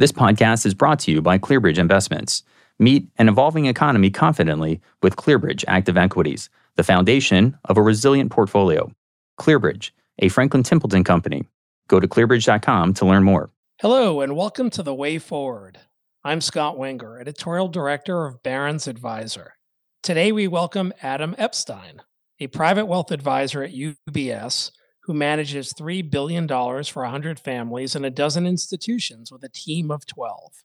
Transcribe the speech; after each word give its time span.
This 0.00 0.12
podcast 0.12 0.64
is 0.64 0.72
brought 0.72 0.98
to 1.00 1.10
you 1.10 1.20
by 1.20 1.36
ClearBridge 1.36 1.76
Investments. 1.76 2.42
Meet 2.78 3.10
an 3.18 3.28
evolving 3.28 3.66
economy 3.66 4.08
confidently 4.08 4.80
with 5.02 5.16
ClearBridge 5.16 5.62
Active 5.68 5.98
Equities, 5.98 6.48
the 6.76 6.82
foundation 6.82 7.58
of 7.66 7.76
a 7.76 7.82
resilient 7.82 8.30
portfolio. 8.30 8.90
ClearBridge, 9.38 9.90
a 10.20 10.30
Franklin 10.30 10.62
Templeton 10.62 11.04
company. 11.04 11.44
Go 11.88 12.00
to 12.00 12.08
clearbridge.com 12.08 12.94
to 12.94 13.04
learn 13.04 13.24
more. 13.24 13.50
Hello, 13.82 14.22
and 14.22 14.34
welcome 14.34 14.70
to 14.70 14.82
The 14.82 14.94
Way 14.94 15.18
Forward. 15.18 15.80
I'm 16.24 16.40
Scott 16.40 16.78
Wenger, 16.78 17.18
Editorial 17.20 17.68
Director 17.68 18.24
of 18.24 18.42
Barron's 18.42 18.88
Advisor. 18.88 19.56
Today 20.02 20.32
we 20.32 20.48
welcome 20.48 20.94
Adam 21.02 21.34
Epstein, 21.36 22.00
a 22.38 22.46
private 22.46 22.86
wealth 22.86 23.10
advisor 23.10 23.62
at 23.62 23.74
UBS 23.74 24.70
who 25.02 25.14
manages 25.14 25.72
$3 25.72 26.08
billion 26.10 26.46
for 26.46 27.02
100 27.02 27.40
families 27.40 27.96
and 27.96 28.04
a 28.04 28.10
dozen 28.10 28.46
institutions 28.46 29.32
with 29.32 29.42
a 29.42 29.48
team 29.48 29.90
of 29.90 30.06
12. 30.06 30.64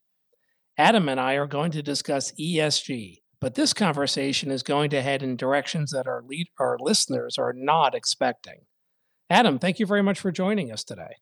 Adam 0.78 1.08
and 1.08 1.20
I 1.20 1.36
are 1.36 1.48
going 1.48 1.72
to 1.72 1.82
discuss 1.82 2.34
ESG, 2.34 3.22
but 3.40 3.56
this 3.56 3.74
conversation 3.74 4.52
is 4.52 4.62
going 4.62 4.90
to 4.90 5.02
head 5.02 5.24
in 5.24 5.38
directions 5.38 5.92
that 5.92 6.08
our, 6.08 6.22
lead, 6.22 6.48
our 6.60 6.78
listeners 6.80 7.38
are 7.38 7.54
not 7.54 7.96
expecting. 7.96 8.62
Adam, 9.30 9.58
thank 9.58 9.80
you 9.80 9.86
very 9.86 10.04
much 10.04 10.20
for 10.20 10.32
joining 10.32 10.72
us 10.72 10.84
today. 10.84 11.16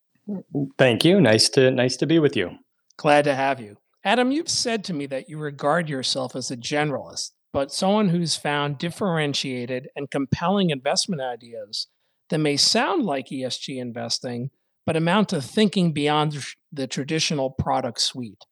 Thank 0.77 1.05
you. 1.05 1.19
Nice 1.19 1.49
to 1.49 1.69
nice 1.71 1.97
to 1.97 2.05
be 2.05 2.19
with 2.19 2.35
you. 2.35 2.51
Glad 2.97 3.25
to 3.25 3.35
have 3.35 3.59
you. 3.59 3.77
Adam, 4.05 4.31
you've 4.31 4.49
said 4.49 4.83
to 4.85 4.93
me 4.93 5.05
that 5.07 5.29
you 5.29 5.37
regard 5.37 5.89
yourself 5.89 6.35
as 6.35 6.51
a 6.51 6.57
generalist, 6.57 7.31
but 7.51 7.71
someone 7.71 8.09
who's 8.09 8.35
found 8.35 8.77
differentiated 8.77 9.89
and 9.95 10.09
compelling 10.09 10.69
investment 10.69 11.21
ideas 11.21 11.87
that 12.29 12.39
may 12.39 12.57
sound 12.57 13.03
like 13.03 13.27
ESG 13.27 13.77
investing, 13.79 14.49
but 14.85 14.95
amount 14.95 15.29
to 15.29 15.41
thinking 15.41 15.93
beyond 15.93 16.37
the 16.71 16.87
traditional 16.87 17.49
product 17.51 18.01
suite. 18.01 18.45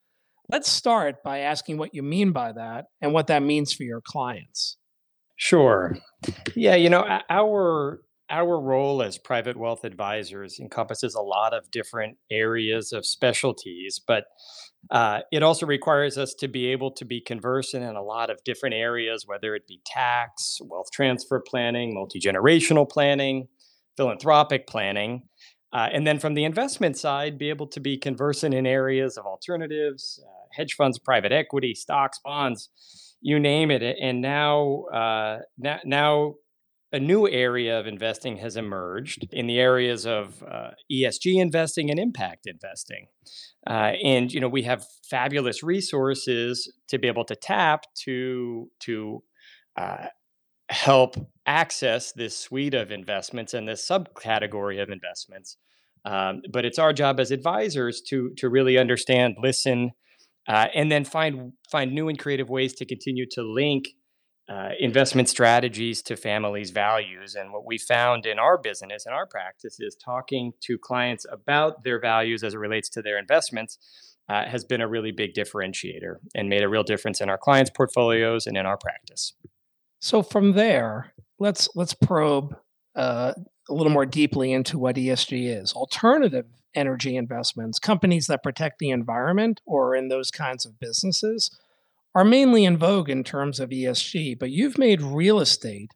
Let's 0.50 0.70
start 0.70 1.24
by 1.24 1.40
asking 1.40 1.78
what 1.78 1.94
you 1.94 2.04
mean 2.04 2.32
by 2.32 2.52
that 2.52 2.86
and 3.02 3.14
what 3.14 3.28
that 3.28 3.42
means 3.42 3.74
for 3.74 3.84
your 3.84 4.02
clients. 4.02 4.78
Sure. 5.38 5.96
Yeah, 6.56 6.76
you 6.76 6.90
know, 6.90 7.04
our 7.30 8.02
our 8.30 8.60
role 8.60 9.04
as 9.04 9.18
private 9.18 9.58
wealth 9.58 9.84
advisors 9.84 10.58
encompasses 10.60 11.16
a 11.16 11.22
lot 11.22 11.54
of 11.54 11.70
different 11.70 12.18
areas 12.32 12.94
of 12.94 13.06
specialties, 13.06 14.00
but 14.06 14.26
uh, 14.90 15.20
it 15.32 15.44
also 15.44 15.66
requires 15.66 16.18
us 16.18 16.34
to 16.36 16.48
be 16.48 16.68
able 16.68 16.92
to 16.92 17.06
be 17.06 17.22
conversant 17.22 17.84
in 17.84 17.96
a 17.96 18.02
lot 18.02 18.30
of 18.30 18.44
different 18.44 18.74
areas, 18.74 19.26
whether 19.28 19.54
it 19.54 19.68
be 19.68 19.82
tax, 19.86 20.60
wealth 20.64 20.88
transfer 20.92 21.42
planning, 21.46 21.94
multi 21.94 22.20
generational 22.20 22.90
planning, 22.90 23.48
philanthropic 23.98 24.68
planning. 24.68 25.24
Uh, 25.74 25.88
and 25.94 26.06
then 26.06 26.20
from 26.20 26.34
the 26.34 26.44
investment 26.44 26.98
side, 26.98 27.38
be 27.38 27.50
able 27.50 27.68
to 27.68 27.80
be 27.80 27.98
conversant 27.98 28.54
in 28.54 28.66
areas 28.66 29.18
of 29.18 29.26
alternatives, 29.26 30.22
uh, 30.26 30.48
hedge 30.54 30.74
funds, 30.74 31.00
private 31.00 31.32
equity, 31.32 31.74
stocks, 31.74 32.20
bonds, 32.24 32.70
you 33.22 33.40
name 33.40 33.72
it. 33.72 33.84
And 34.02 34.22
now, 34.22 34.84
uh, 34.94 35.40
now, 35.58 35.80
now 35.86 36.36
a 36.92 37.00
new 37.00 37.28
area 37.28 37.80
of 37.80 37.88
investing 37.88 38.38
has 38.38 38.58
emerged 38.58 39.28
in 39.32 39.48
the 39.48 39.60
areas 39.60 40.06
of 40.06 40.44
uh, 40.44 40.72
ESG 40.92 41.42
investing 41.42 41.90
and 41.90 42.00
impact 42.00 42.46
investing. 42.46 43.08
Uh, 43.66 43.94
and 44.04 44.34
you 44.34 44.40
know 44.40 44.50
we 44.50 44.64
have 44.64 44.86
fabulous 45.10 45.64
resources 45.64 46.72
to 46.88 46.98
be 46.98 47.08
able 47.08 47.24
to 47.26 47.36
tap 47.36 47.86
to 47.96 48.70
to 48.80 49.24
uh, 49.78 50.08
help 50.72 51.16
access 51.46 52.14
this 52.14 52.38
suite 52.38 52.74
of 52.74 52.92
investments 52.92 53.54
and 53.54 53.68
this 53.68 53.88
subcategory 53.88 54.82
of 54.82 54.90
investments. 54.90 55.58
Um, 56.06 56.42
but 56.52 56.66
it's 56.66 56.80
our 56.80 56.94
job 56.94 57.20
as 57.20 57.30
advisors 57.30 58.02
to 58.10 58.32
to 58.38 58.50
really 58.50 58.78
understand, 58.78 59.36
listen, 59.40 59.92
uh, 60.48 60.68
and 60.74 60.92
then 60.92 61.06
find 61.06 61.54
find 61.70 61.94
new 61.94 62.10
and 62.10 62.18
creative 62.18 62.50
ways 62.50 62.74
to 62.76 62.86
continue 62.86 63.26
to 63.32 63.44
link 63.44 63.90
uh, 64.50 64.70
investment 64.80 65.30
strategies 65.30 66.02
to 66.04 66.16
families' 66.16 66.72
values. 66.72 67.36
And 67.36 67.54
what 67.54 67.66
we 67.66 67.78
found 67.78 68.26
in 68.26 68.40
our 68.40 68.58
business 68.58 69.06
and 69.06 69.14
our 69.14 69.28
practice 69.28 69.78
is 69.80 69.96
talking 69.96 70.54
to 70.62 70.78
clients 70.80 71.26
about 71.32 71.84
their 71.84 72.00
values 72.00 72.44
as 72.44 72.56
it 72.56 72.58
relates 72.58 72.90
to 72.90 73.02
their 73.02 73.20
investments. 73.20 73.78
Uh, 74.30 74.46
has 74.48 74.64
been 74.64 74.80
a 74.80 74.88
really 74.88 75.12
big 75.12 75.34
differentiator 75.34 76.16
and 76.36 76.48
made 76.48 76.64
a 76.64 76.70
real 76.70 76.84
difference 76.84 77.20
in 77.20 77.30
our 77.30 77.40
clients' 77.40 77.72
portfolios 77.76 78.48
and 78.48 78.56
in 78.56 78.66
our 78.66 78.78
practice. 78.78 79.34
So 80.02 80.24
from 80.24 80.54
there, 80.54 81.14
let's 81.40 81.70
let's 81.76 81.94
probe 81.94 82.56
uh, 82.96 83.34
a 83.70 83.74
little 83.74 83.92
more 83.92 84.06
deeply 84.06 84.52
into 84.52 84.80
what 84.80 84.96
ESG 84.96 85.62
is. 85.62 85.74
Alternative 85.74 86.46
energy 86.74 87.16
investments, 87.16 87.80
companies 87.80 88.28
that 88.28 88.44
protect 88.44 88.80
the 88.80 88.90
environment 88.90 89.62
or 89.66 89.96
in 89.96 90.08
those 90.08 90.32
kinds 90.32 90.66
of 90.66 90.80
businesses, 90.80 91.56
are 92.16 92.26
mainly 92.26 92.66
in 92.66 92.78
vogue 92.78 93.10
in 93.10 93.24
terms 93.24 93.60
of 93.60 93.70
ESG. 93.70 94.40
But 94.40 94.50
you've 94.50 94.78
made 94.78 95.02
real 95.02 95.40
estate 95.40 95.92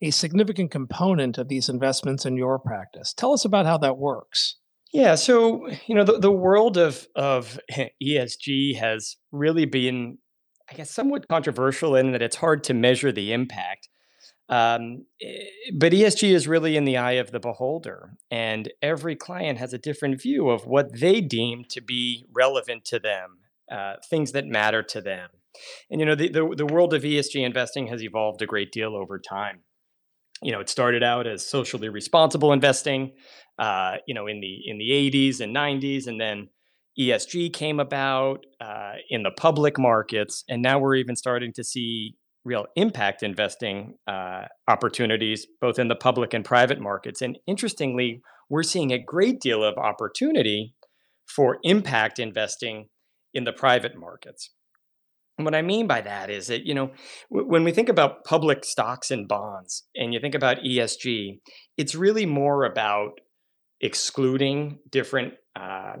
a 0.00 0.10
significant 0.10 0.70
component 0.70 1.36
of 1.36 1.48
these 1.48 1.68
investments 1.68 2.24
in 2.24 2.38
your 2.38 2.58
practice. 2.58 3.12
Tell 3.12 3.34
us 3.34 3.44
about 3.44 3.66
how 3.66 3.76
that 3.78 3.98
works. 3.98 4.56
Yeah, 4.92 5.16
so 5.16 5.68
you 5.86 5.94
know 5.94 6.04
the, 6.04 6.18
the 6.18 6.32
world 6.32 6.78
of 6.78 7.06
of 7.14 7.60
ESG 8.02 8.76
has 8.76 9.16
really 9.30 9.66
been 9.66 10.16
I 10.70 10.74
guess, 10.74 10.90
somewhat 10.90 11.28
controversial 11.28 11.96
in 11.96 12.12
that 12.12 12.22
it's 12.22 12.36
hard 12.36 12.62
to 12.64 12.74
measure 12.74 13.10
the 13.10 13.32
impact. 13.32 13.88
Um, 14.48 15.06
eh, 15.20 15.44
but 15.74 15.92
ESG 15.92 16.32
is 16.32 16.48
really 16.48 16.76
in 16.76 16.84
the 16.84 16.96
eye 16.96 17.12
of 17.12 17.30
the 17.30 17.40
beholder, 17.40 18.14
and 18.30 18.70
every 18.82 19.16
client 19.16 19.58
has 19.58 19.72
a 19.72 19.78
different 19.78 20.20
view 20.20 20.48
of 20.48 20.66
what 20.66 21.00
they 21.00 21.20
deem 21.20 21.64
to 21.70 21.80
be 21.80 22.24
relevant 22.32 22.84
to 22.86 22.98
them, 22.98 23.38
uh, 23.70 23.94
things 24.08 24.32
that 24.32 24.46
matter 24.46 24.82
to 24.82 25.00
them. 25.00 25.30
And 25.90 26.00
you 26.00 26.06
know, 26.06 26.14
the, 26.14 26.28
the 26.28 26.54
the 26.56 26.66
world 26.66 26.94
of 26.94 27.02
ESG 27.02 27.44
investing 27.44 27.88
has 27.88 28.02
evolved 28.02 28.42
a 28.42 28.46
great 28.46 28.72
deal 28.72 28.96
over 28.96 29.18
time. 29.18 29.60
You 30.42 30.52
know, 30.52 30.60
it 30.60 30.68
started 30.68 31.02
out 31.02 31.26
as 31.26 31.46
socially 31.46 31.88
responsible 31.88 32.52
investing, 32.52 33.12
uh, 33.58 33.96
you 34.06 34.14
know, 34.14 34.26
in 34.26 34.40
the 34.40 34.62
in 34.66 34.78
the 34.78 34.90
80s 34.90 35.40
and 35.40 35.54
90s, 35.54 36.06
and 36.06 36.20
then 36.20 36.48
ESG 37.00 37.52
came 37.52 37.80
about 37.80 38.44
uh, 38.60 38.92
in 39.08 39.22
the 39.22 39.30
public 39.30 39.78
markets, 39.78 40.44
and 40.48 40.60
now 40.60 40.78
we're 40.78 40.96
even 40.96 41.16
starting 41.16 41.52
to 41.54 41.64
see 41.64 42.14
real 42.44 42.66
impact 42.76 43.22
investing 43.22 43.94
uh, 44.06 44.44
opportunities 44.68 45.46
both 45.60 45.78
in 45.78 45.88
the 45.88 45.94
public 45.94 46.34
and 46.34 46.44
private 46.44 46.80
markets. 46.80 47.22
And 47.22 47.38
interestingly, 47.46 48.22
we're 48.48 48.62
seeing 48.62 48.92
a 48.92 49.02
great 49.02 49.40
deal 49.40 49.62
of 49.62 49.76
opportunity 49.78 50.74
for 51.26 51.58
impact 51.62 52.18
investing 52.18 52.88
in 53.32 53.44
the 53.44 53.52
private 53.52 53.96
markets. 53.96 54.50
And 55.38 55.44
what 55.44 55.54
I 55.54 55.62
mean 55.62 55.86
by 55.86 56.00
that 56.02 56.28
is 56.28 56.48
that, 56.48 56.66
you 56.66 56.74
know, 56.74 56.90
w- 57.30 57.48
when 57.48 57.64
we 57.64 57.72
think 57.72 57.88
about 57.88 58.24
public 58.24 58.64
stocks 58.64 59.10
and 59.10 59.28
bonds 59.28 59.86
and 59.94 60.12
you 60.12 60.20
think 60.20 60.34
about 60.34 60.58
ESG, 60.58 61.40
it's 61.78 61.94
really 61.94 62.26
more 62.26 62.64
about 62.64 63.20
excluding 63.80 64.78
different 64.90 65.34
uh, 65.56 65.94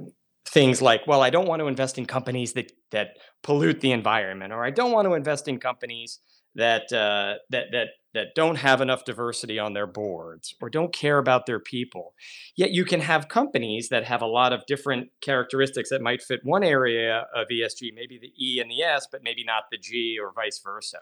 things 0.52 0.82
like, 0.82 1.06
well, 1.06 1.22
I 1.22 1.30
don't 1.30 1.46
want 1.46 1.60
to 1.60 1.68
invest 1.68 1.98
in 1.98 2.06
companies 2.06 2.52
that 2.54 2.72
that 2.90 3.18
pollute 3.42 3.80
the 3.80 3.92
environment, 3.92 4.52
or 4.52 4.64
I 4.64 4.70
don't 4.70 4.92
want 4.92 5.06
to 5.06 5.14
invest 5.14 5.48
in 5.48 5.58
companies 5.58 6.20
that 6.54 6.92
uh, 6.92 7.34
that 7.50 7.66
that 7.72 7.88
that 8.12 8.34
don't 8.34 8.56
have 8.56 8.80
enough 8.80 9.04
diversity 9.04 9.58
on 9.58 9.72
their 9.72 9.86
boards 9.86 10.54
or 10.60 10.68
don't 10.68 10.92
care 10.92 11.18
about 11.18 11.46
their 11.46 11.60
people. 11.60 12.14
Yet 12.56 12.72
you 12.72 12.84
can 12.84 13.00
have 13.00 13.28
companies 13.28 13.88
that 13.90 14.04
have 14.04 14.20
a 14.20 14.26
lot 14.26 14.52
of 14.52 14.66
different 14.66 15.10
characteristics 15.20 15.90
that 15.90 16.02
might 16.02 16.22
fit 16.22 16.40
one 16.42 16.64
area 16.64 17.26
of 17.34 17.46
ESG, 17.52 17.94
maybe 17.94 18.18
the 18.18 18.32
E 18.44 18.60
and 18.60 18.70
the 18.70 18.82
S, 18.82 19.06
but 19.10 19.22
maybe 19.22 19.44
not 19.44 19.64
the 19.70 19.78
G 19.78 20.16
or 20.20 20.32
vice 20.32 20.60
versa. 20.62 20.98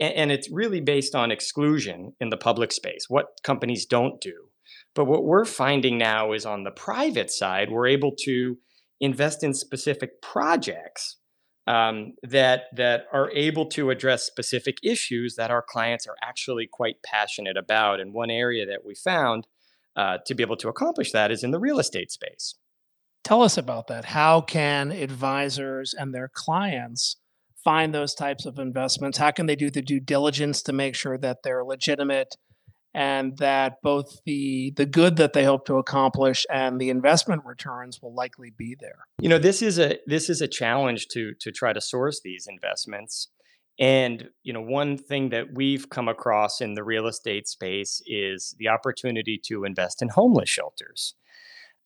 And, 0.00 0.14
and 0.14 0.32
it's 0.32 0.50
really 0.50 0.80
based 0.80 1.14
on 1.14 1.30
exclusion 1.30 2.14
in 2.20 2.30
the 2.30 2.36
public 2.36 2.72
space, 2.72 3.06
what 3.08 3.26
companies 3.44 3.86
don't 3.86 4.20
do. 4.20 4.48
But 4.94 5.06
what 5.06 5.24
we're 5.24 5.44
finding 5.44 5.98
now 5.98 6.32
is 6.32 6.46
on 6.46 6.64
the 6.64 6.70
private 6.70 7.30
side, 7.30 7.70
we're 7.70 7.88
able 7.88 8.12
to 8.24 8.58
invest 9.00 9.42
in 9.42 9.54
specific 9.54 10.22
projects 10.22 11.16
um, 11.66 12.12
that 12.22 12.64
that 12.76 13.06
are 13.12 13.30
able 13.30 13.66
to 13.66 13.90
address 13.90 14.24
specific 14.24 14.76
issues 14.82 15.36
that 15.36 15.50
our 15.50 15.62
clients 15.62 16.06
are 16.06 16.16
actually 16.22 16.68
quite 16.70 17.02
passionate 17.02 17.56
about. 17.56 18.00
And 18.00 18.12
one 18.12 18.30
area 18.30 18.66
that 18.66 18.84
we 18.84 18.94
found 18.94 19.46
uh, 19.96 20.18
to 20.26 20.34
be 20.34 20.42
able 20.42 20.56
to 20.58 20.68
accomplish 20.68 21.12
that 21.12 21.30
is 21.30 21.42
in 21.42 21.50
the 21.50 21.58
real 21.58 21.78
estate 21.78 22.12
space. 22.12 22.56
Tell 23.22 23.42
us 23.42 23.56
about 23.56 23.86
that. 23.86 24.06
How 24.06 24.42
can 24.42 24.92
advisors 24.92 25.94
and 25.94 26.14
their 26.14 26.30
clients 26.32 27.16
find 27.64 27.94
those 27.94 28.14
types 28.14 28.44
of 28.44 28.58
investments? 28.58 29.16
How 29.16 29.30
can 29.30 29.46
they 29.46 29.56
do 29.56 29.70
the 29.70 29.80
due 29.80 30.00
diligence 30.00 30.62
to 30.62 30.72
make 30.72 30.94
sure 30.94 31.16
that 31.18 31.38
they're 31.42 31.64
legitimate 31.64 32.36
and 32.94 33.36
that 33.38 33.82
both 33.82 34.20
the 34.24 34.72
the 34.76 34.86
good 34.86 35.16
that 35.16 35.32
they 35.32 35.44
hope 35.44 35.66
to 35.66 35.78
accomplish 35.78 36.46
and 36.50 36.80
the 36.80 36.90
investment 36.90 37.42
returns 37.44 38.00
will 38.00 38.14
likely 38.14 38.52
be 38.56 38.76
there. 38.80 39.06
You 39.20 39.28
know, 39.28 39.38
this 39.38 39.60
is 39.62 39.78
a 39.78 39.98
this 40.06 40.30
is 40.30 40.40
a 40.40 40.48
challenge 40.48 41.08
to 41.08 41.34
to 41.40 41.50
try 41.50 41.72
to 41.72 41.80
source 41.80 42.20
these 42.22 42.46
investments. 42.48 43.28
And 43.78 44.28
you 44.44 44.52
know, 44.52 44.62
one 44.62 44.96
thing 44.96 45.30
that 45.30 45.46
we've 45.52 45.90
come 45.90 46.08
across 46.08 46.60
in 46.60 46.74
the 46.74 46.84
real 46.84 47.08
estate 47.08 47.48
space 47.48 48.00
is 48.06 48.54
the 48.58 48.68
opportunity 48.68 49.40
to 49.46 49.64
invest 49.64 50.00
in 50.00 50.10
homeless 50.10 50.48
shelters. 50.48 51.14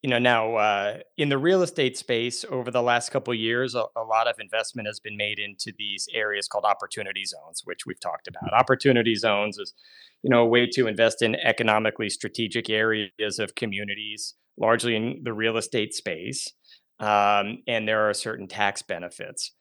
You 0.02 0.10
know 0.10 0.18
now 0.18 0.54
uh, 0.56 0.98
in 1.16 1.28
the 1.28 1.38
real 1.38 1.62
estate 1.62 1.96
space 1.96 2.44
over 2.50 2.70
the 2.70 2.82
last 2.82 3.10
couple 3.10 3.34
years 3.34 3.74
a, 3.74 3.84
a, 3.96 4.02
lot 4.02 4.28
of 4.28 4.36
investment 4.38 4.86
has 4.86 5.00
been 5.00 5.16
made 5.16 5.38
into 5.38 5.72
these 5.76 6.08
areas 6.14 6.46
called 6.46 6.64
opportunity 6.64 7.24
zones 7.24 7.62
which 7.64 7.86
we've 7.86 8.00
talked 8.00 8.28
about. 8.28 8.52
Opportunity 8.52 9.14
zones 9.14 9.58
is 9.58 9.74
you 10.22 10.30
know 10.30 10.42
a 10.42 10.46
way 10.46 10.66
to 10.66 10.86
invest 10.86 11.22
in 11.22 11.34
economically 11.36 12.08
strategic 12.08 12.70
areas 12.70 13.38
of 13.38 13.54
communities 13.54 14.34
largely 14.56 14.96
in 14.96 15.20
the 15.24 15.32
real 15.32 15.56
estate 15.56 15.94
space 15.94 16.52
um, 17.00 17.58
and 17.66 17.86
there 17.86 18.08
are 18.08 18.14
certain 18.14 18.48
tax 18.48 18.82
benefits. 18.82 19.52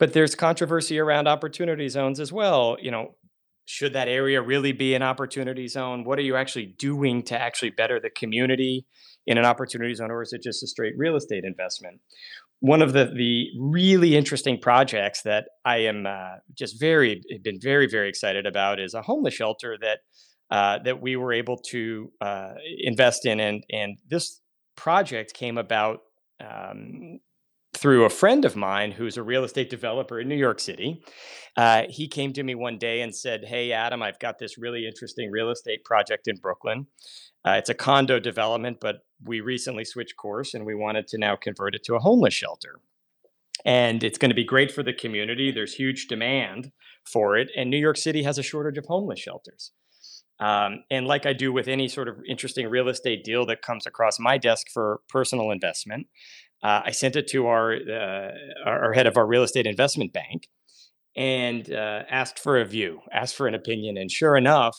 But 0.00 0.12
there's 0.12 0.34
controversy 0.34 0.98
around 0.98 1.28
opportunity 1.28 1.88
zones 1.88 2.20
as 2.20 2.32
well 2.32 2.76
you 2.80 2.90
know 2.90 3.14
should 3.66 3.94
that 3.94 4.08
area 4.08 4.42
really 4.42 4.72
be 4.72 4.94
an 4.94 5.02
opportunity 5.02 5.68
zone? 5.68 6.04
What 6.04 6.18
are 6.18 6.22
you 6.22 6.36
actually 6.36 6.74
doing 6.78 7.22
to 7.24 7.40
actually 7.40 7.70
better 7.70 7.98
the 7.98 8.10
community 8.10 8.84
in 9.26 9.38
an 9.38 9.44
opportunity 9.44 9.94
zone, 9.94 10.10
or 10.10 10.22
is 10.22 10.32
it 10.32 10.42
just 10.42 10.62
a 10.62 10.66
straight 10.66 10.94
real 10.96 11.16
estate 11.16 11.44
investment? 11.44 12.00
One 12.60 12.82
of 12.82 12.92
the 12.92 13.06
the 13.06 13.46
really 13.58 14.16
interesting 14.16 14.58
projects 14.60 15.22
that 15.22 15.46
I 15.64 15.78
am 15.78 16.06
uh, 16.06 16.36
just 16.56 16.80
very 16.80 17.22
been 17.42 17.60
very 17.60 17.86
very 17.86 18.08
excited 18.08 18.46
about 18.46 18.80
is 18.80 18.94
a 18.94 19.02
homeless 19.02 19.34
shelter 19.34 19.76
that 19.80 19.98
uh, 20.50 20.78
that 20.84 21.00
we 21.00 21.16
were 21.16 21.32
able 21.32 21.56
to 21.70 22.10
uh, 22.20 22.54
invest 22.78 23.26
in, 23.26 23.40
and 23.40 23.64
and 23.70 23.98
this 24.08 24.40
project 24.76 25.34
came 25.34 25.58
about 25.58 26.00
um, 26.40 27.20
through 27.76 28.04
a 28.04 28.10
friend 28.10 28.44
of 28.44 28.56
mine 28.56 28.92
who's 28.92 29.16
a 29.16 29.22
real 29.22 29.44
estate 29.44 29.70
developer 29.70 30.20
in 30.20 30.28
New 30.28 30.36
York 30.36 30.60
City. 30.60 31.02
Uh, 31.56 31.82
he 31.88 32.08
came 32.08 32.32
to 32.32 32.42
me 32.42 32.54
one 32.54 32.78
day 32.78 33.00
and 33.00 33.14
said, 33.14 33.44
Hey, 33.44 33.72
Adam, 33.72 34.02
I've 34.02 34.18
got 34.18 34.38
this 34.38 34.58
really 34.58 34.86
interesting 34.86 35.30
real 35.30 35.50
estate 35.50 35.84
project 35.84 36.28
in 36.28 36.36
Brooklyn. 36.36 36.86
Uh, 37.46 37.52
it's 37.52 37.68
a 37.68 37.74
condo 37.74 38.18
development, 38.18 38.78
but 38.80 39.04
we 39.22 39.40
recently 39.40 39.84
switched 39.84 40.16
course 40.16 40.54
and 40.54 40.64
we 40.64 40.74
wanted 40.74 41.06
to 41.08 41.18
now 41.18 41.36
convert 41.36 41.74
it 41.74 41.84
to 41.84 41.94
a 41.94 42.00
homeless 42.00 42.34
shelter. 42.34 42.80
And 43.64 44.02
it's 44.02 44.18
going 44.18 44.30
to 44.30 44.34
be 44.34 44.44
great 44.44 44.72
for 44.72 44.82
the 44.82 44.92
community. 44.92 45.52
There's 45.52 45.74
huge 45.74 46.06
demand 46.06 46.72
for 47.04 47.36
it. 47.36 47.50
And 47.56 47.70
New 47.70 47.78
York 47.78 47.96
City 47.96 48.22
has 48.24 48.38
a 48.38 48.42
shortage 48.42 48.78
of 48.78 48.86
homeless 48.86 49.20
shelters. 49.20 49.72
Um, 50.40 50.82
and 50.90 51.06
like 51.06 51.26
I 51.26 51.32
do 51.32 51.52
with 51.52 51.68
any 51.68 51.88
sort 51.88 52.08
of 52.08 52.16
interesting 52.28 52.68
real 52.68 52.88
estate 52.88 53.24
deal 53.24 53.46
that 53.46 53.62
comes 53.62 53.86
across 53.86 54.18
my 54.18 54.36
desk 54.36 54.66
for 54.72 55.00
personal 55.08 55.50
investment, 55.50 56.08
uh, 56.64 56.80
I 56.86 56.92
sent 56.92 57.14
it 57.14 57.28
to 57.28 57.46
our, 57.46 57.74
uh, 57.74 58.30
our 58.64 58.92
head 58.94 59.06
of 59.06 59.18
our 59.18 59.26
real 59.26 59.42
estate 59.42 59.66
investment 59.66 60.14
bank 60.14 60.48
and 61.14 61.70
uh, 61.70 62.02
asked 62.10 62.38
for 62.38 62.58
a 62.58 62.64
view, 62.64 63.00
asked 63.12 63.36
for 63.36 63.46
an 63.46 63.54
opinion. 63.54 63.98
And 63.98 64.10
sure 64.10 64.34
enough, 64.34 64.76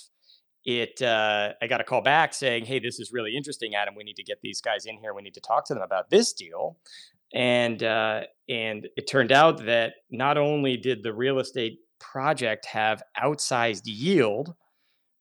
it 0.66 1.00
uh, 1.02 1.54
I 1.62 1.68
got 1.68 1.80
a 1.80 1.84
call 1.84 2.02
back 2.02 2.34
saying, 2.34 2.66
"Hey, 2.66 2.80
this 2.80 3.00
is 3.00 3.12
really 3.14 3.36
interesting, 3.38 3.76
Adam. 3.76 3.94
We 3.96 4.04
need 4.04 4.16
to 4.16 4.24
get 4.24 4.40
these 4.42 4.62
guys 4.62 4.88
in 4.88 4.98
here. 4.98 5.14
We 5.14 5.22
need 5.22 5.36
to 5.36 5.42
talk 5.42 5.66
to 5.68 5.76
them 5.76 5.84
about 5.84 6.10
this 6.10 6.34
deal." 6.34 6.78
And 7.34 7.84
uh, 7.84 8.22
and 8.50 8.88
it 8.98 9.08
turned 9.08 9.32
out 9.32 9.66
that 9.66 9.94
not 10.10 10.40
only 10.40 10.78
did 10.78 11.04
the 11.04 11.14
real 11.14 11.38
estate 11.38 11.78
project 12.00 12.66
have 12.66 13.04
outsized 13.22 13.84
yield, 13.86 14.56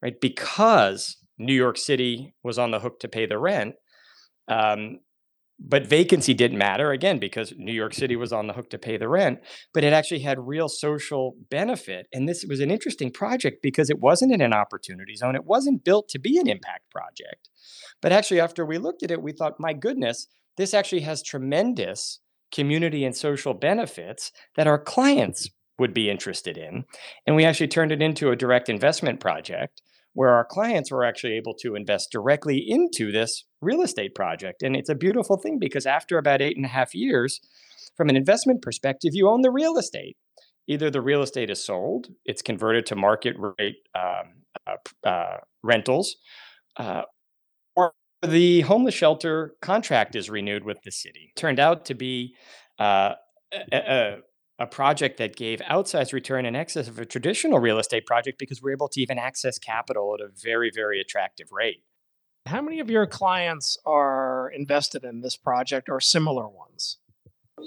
right, 0.02 0.19
because 0.19 1.19
New 1.37 1.55
York 1.55 1.76
City 1.76 2.34
was 2.43 2.58
on 2.58 2.70
the 2.70 2.81
hook 2.81 3.00
to 3.00 3.08
pay 3.08 3.26
the 3.26 3.38
rent, 3.38 3.75
um, 4.49 5.00
but 5.58 5.86
vacancy 5.86 6.34
didn't 6.34 6.58
matter 6.58 6.90
again 6.90 7.18
because 7.18 7.52
New 7.56 7.72
York 7.72 7.94
City 7.94 8.16
was 8.16 8.32
on 8.32 8.46
the 8.46 8.52
hook 8.52 8.70
to 8.70 8.78
pay 8.78 8.96
the 8.96 9.08
rent, 9.08 9.38
but 9.72 9.84
it 9.84 9.92
actually 9.92 10.20
had 10.20 10.46
real 10.46 10.68
social 10.68 11.36
benefit. 11.50 12.06
And 12.12 12.28
this 12.28 12.44
was 12.48 12.60
an 12.60 12.70
interesting 12.70 13.10
project 13.10 13.62
because 13.62 13.88
it 13.88 14.00
wasn't 14.00 14.32
in 14.32 14.40
an 14.40 14.52
opportunity 14.52 15.14
zone. 15.14 15.36
It 15.36 15.44
wasn't 15.44 15.84
built 15.84 16.08
to 16.10 16.18
be 16.18 16.38
an 16.38 16.48
impact 16.48 16.90
project. 16.90 17.48
But 18.02 18.12
actually, 18.12 18.40
after 18.40 18.66
we 18.66 18.78
looked 18.78 19.02
at 19.02 19.10
it, 19.10 19.22
we 19.22 19.32
thought, 19.32 19.60
my 19.60 19.72
goodness, 19.72 20.26
this 20.56 20.74
actually 20.74 21.02
has 21.02 21.22
tremendous 21.22 22.20
community 22.52 23.04
and 23.04 23.16
social 23.16 23.54
benefits 23.54 24.32
that 24.56 24.66
our 24.66 24.78
clients 24.78 25.48
would 25.78 25.94
be 25.94 26.10
interested 26.10 26.56
in. 26.56 26.84
And 27.26 27.34
we 27.34 27.44
actually 27.44 27.68
turned 27.68 27.92
it 27.92 28.02
into 28.02 28.30
a 28.30 28.36
direct 28.36 28.68
investment 28.68 29.20
project 29.20 29.82
where 30.14 30.31
our 30.31 30.44
clients 30.44 30.90
were 30.90 31.05
actually 31.05 31.34
able 31.34 31.55
to 31.55 31.75
invest 31.75 32.11
directly 32.11 32.64
into 32.66 33.12
this 33.12 33.44
real 33.61 33.82
estate 33.82 34.14
project. 34.14 34.62
And 34.62 34.75
it's 34.75 34.88
a 34.88 34.94
beautiful 34.94 35.37
thing 35.37 35.58
because 35.58 35.87
after 35.87 36.19
about 36.19 36.40
eight 36.40 36.56
and 36.56 36.64
a 36.64 36.69
half 36.69 36.94
years, 36.94 37.40
from 37.96 38.08
an 38.08 38.16
investment 38.16 38.62
perspective, 38.62 39.11
you 39.12 39.28
own 39.28 39.43
the 39.43 39.50
real 39.50 39.76
estate. 39.76 40.16
Either 40.66 40.90
the 40.90 41.02
real 41.02 41.22
estate 41.22 41.50
is 41.50 41.64
sold, 41.64 42.08
it's 42.25 42.43
converted 42.43 42.87
to 42.87 42.96
market 42.96 43.37
rate 43.58 43.76
um, 43.94 44.32
uh, 44.66 45.06
uh, 45.06 45.37
rentals, 45.62 46.16
uh, 46.78 47.02
or 47.76 47.93
the 48.22 48.62
homeless 48.62 48.94
shelter 48.94 49.55
contract 49.61 50.16
is 50.16 50.31
renewed 50.31 50.64
with 50.64 50.78
the 50.82 50.90
city. 50.90 51.32
Turned 51.37 51.61
out 51.61 51.84
to 51.87 51.94
be 51.94 52.34
uh, 52.78 53.12
a, 53.52 53.76
a, 53.76 54.16
a 54.58 54.66
project 54.66 55.18
that 55.18 55.36
gave 55.36 55.60
outsized 55.60 56.12
return 56.12 56.46
in 56.46 56.54
excess 56.54 56.86
of 56.86 56.98
a 56.98 57.04
traditional 57.04 57.58
real 57.58 57.78
estate 57.78 58.06
project 58.06 58.38
because 58.38 58.62
we're 58.62 58.72
able 58.72 58.88
to 58.88 59.00
even 59.00 59.18
access 59.18 59.58
capital 59.58 60.14
at 60.14 60.24
a 60.24 60.30
very, 60.42 60.70
very 60.72 61.00
attractive 61.00 61.50
rate. 61.50 61.82
How 62.46 62.60
many 62.60 62.78
of 62.78 62.90
your 62.90 63.06
clients 63.06 63.78
are 63.86 64.52
invested 64.54 65.02
in 65.02 65.22
this 65.22 65.36
project 65.36 65.88
or 65.88 66.00
similar 66.00 66.46
ones? 66.46 66.98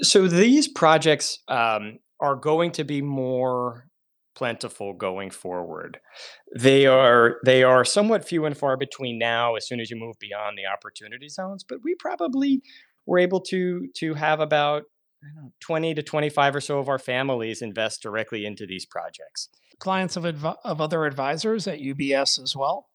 So 0.02 0.28
these 0.28 0.68
projects 0.68 1.40
um, 1.48 2.00
are 2.20 2.36
going 2.36 2.72
to 2.74 2.84
be 2.84 3.02
more 3.02 3.88
plentiful 4.36 4.94
going 4.94 5.32
forward. 5.32 6.00
They 6.56 6.86
are 6.86 7.38
they 7.44 7.64
are 7.64 7.84
somewhat 7.84 8.24
few 8.24 8.46
and 8.46 8.56
far 8.56 8.78
between 8.78 9.18
now 9.18 9.56
as 9.56 9.68
soon 9.68 9.80
as 9.80 9.90
you 9.90 9.98
move 9.98 10.20
beyond 10.20 10.58
the 10.58 10.68
opportunity 10.68 11.28
zones, 11.28 11.64
but 11.64 11.80
we 11.84 11.96
probably 11.96 12.62
were 13.08 13.18
able 13.18 13.42
to 13.42 13.88
to 13.96 14.14
have 14.14 14.40
about 14.40 14.84
know, 15.36 15.52
20 15.62 15.96
to 15.96 16.04
25 16.04 16.56
or 16.56 16.62
so 16.62 16.80
of 16.80 16.90
our 16.90 17.00
families 17.00 17.62
invest 17.62 18.02
directly 18.02 18.46
into 18.46 18.66
these 18.66 18.86
projects. 18.86 19.50
Clients 19.80 20.16
of, 20.16 20.26
adv- 20.26 20.58
of 20.64 20.82
other 20.82 21.06
advisors 21.06 21.68
at 21.68 21.80
UBS 21.80 22.42
as 22.42 22.56
well? 22.56 22.88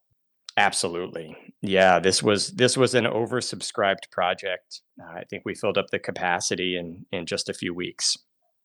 Absolutely. 0.56 1.34
Yeah, 1.62 1.98
this 1.98 2.22
was 2.22 2.50
this 2.52 2.76
was 2.76 2.94
an 2.94 3.04
oversubscribed 3.04 4.10
project. 4.10 4.82
Uh, 5.00 5.20
I 5.20 5.24
think 5.24 5.44
we 5.46 5.54
filled 5.54 5.78
up 5.78 5.86
the 5.90 5.98
capacity 5.98 6.76
in 6.76 7.06
in 7.10 7.24
just 7.24 7.48
a 7.48 7.54
few 7.54 7.72
weeks. 7.72 8.18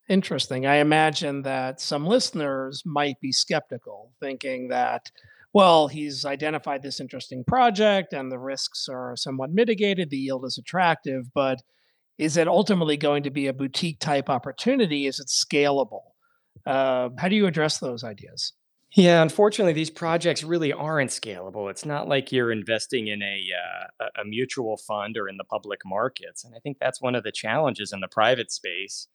Interesting. 0.09 0.65
I 0.65 0.75
imagine 0.75 1.43
that 1.43 1.79
some 1.79 2.05
listeners 2.05 2.83
might 2.85 3.19
be 3.21 3.31
skeptical, 3.31 4.11
thinking 4.19 4.67
that 4.69 5.11
well, 5.53 5.87
he's 5.87 6.25
identified 6.25 6.83
this 6.83 6.99
interesting 6.99 7.43
project 7.43 8.13
and 8.13 8.31
the 8.31 8.37
risks 8.37 8.87
are 8.89 9.15
somewhat 9.15 9.51
mitigated, 9.51 10.09
the 10.09 10.17
yield 10.17 10.45
is 10.45 10.57
attractive, 10.57 11.33
but 11.33 11.61
is 12.17 12.37
it 12.37 12.47
ultimately 12.47 12.97
going 12.97 13.23
to 13.23 13.29
be 13.29 13.47
a 13.47 13.53
boutique 13.53 13.99
type 13.99 14.29
opportunity? 14.29 15.05
Is 15.05 15.19
it 15.19 15.27
scalable? 15.27 16.01
Uh, 16.65 17.09
how 17.17 17.27
do 17.27 17.35
you 17.35 17.45
address 17.45 17.77
those 17.77 18.03
ideas? 18.03 18.53
Yeah, 18.95 19.21
unfortunately, 19.21 19.73
these 19.73 19.89
projects 19.89 20.43
really 20.43 20.71
aren't 20.71 21.11
scalable. 21.11 21.69
It's 21.69 21.85
not 21.85 22.07
like 22.07 22.31
you're 22.31 22.51
investing 22.51 23.07
in 23.07 23.21
a 23.21 23.43
uh, 24.01 24.05
a 24.21 24.25
mutual 24.25 24.77
fund 24.77 25.17
or 25.17 25.27
in 25.27 25.37
the 25.37 25.43
public 25.43 25.81
markets, 25.85 26.43
and 26.45 26.55
I 26.55 26.59
think 26.59 26.77
that's 26.79 27.01
one 27.01 27.13
of 27.13 27.23
the 27.23 27.31
challenges 27.31 27.91
in 27.91 27.99
the 27.99 28.07
private 28.07 28.51
space 28.51 29.07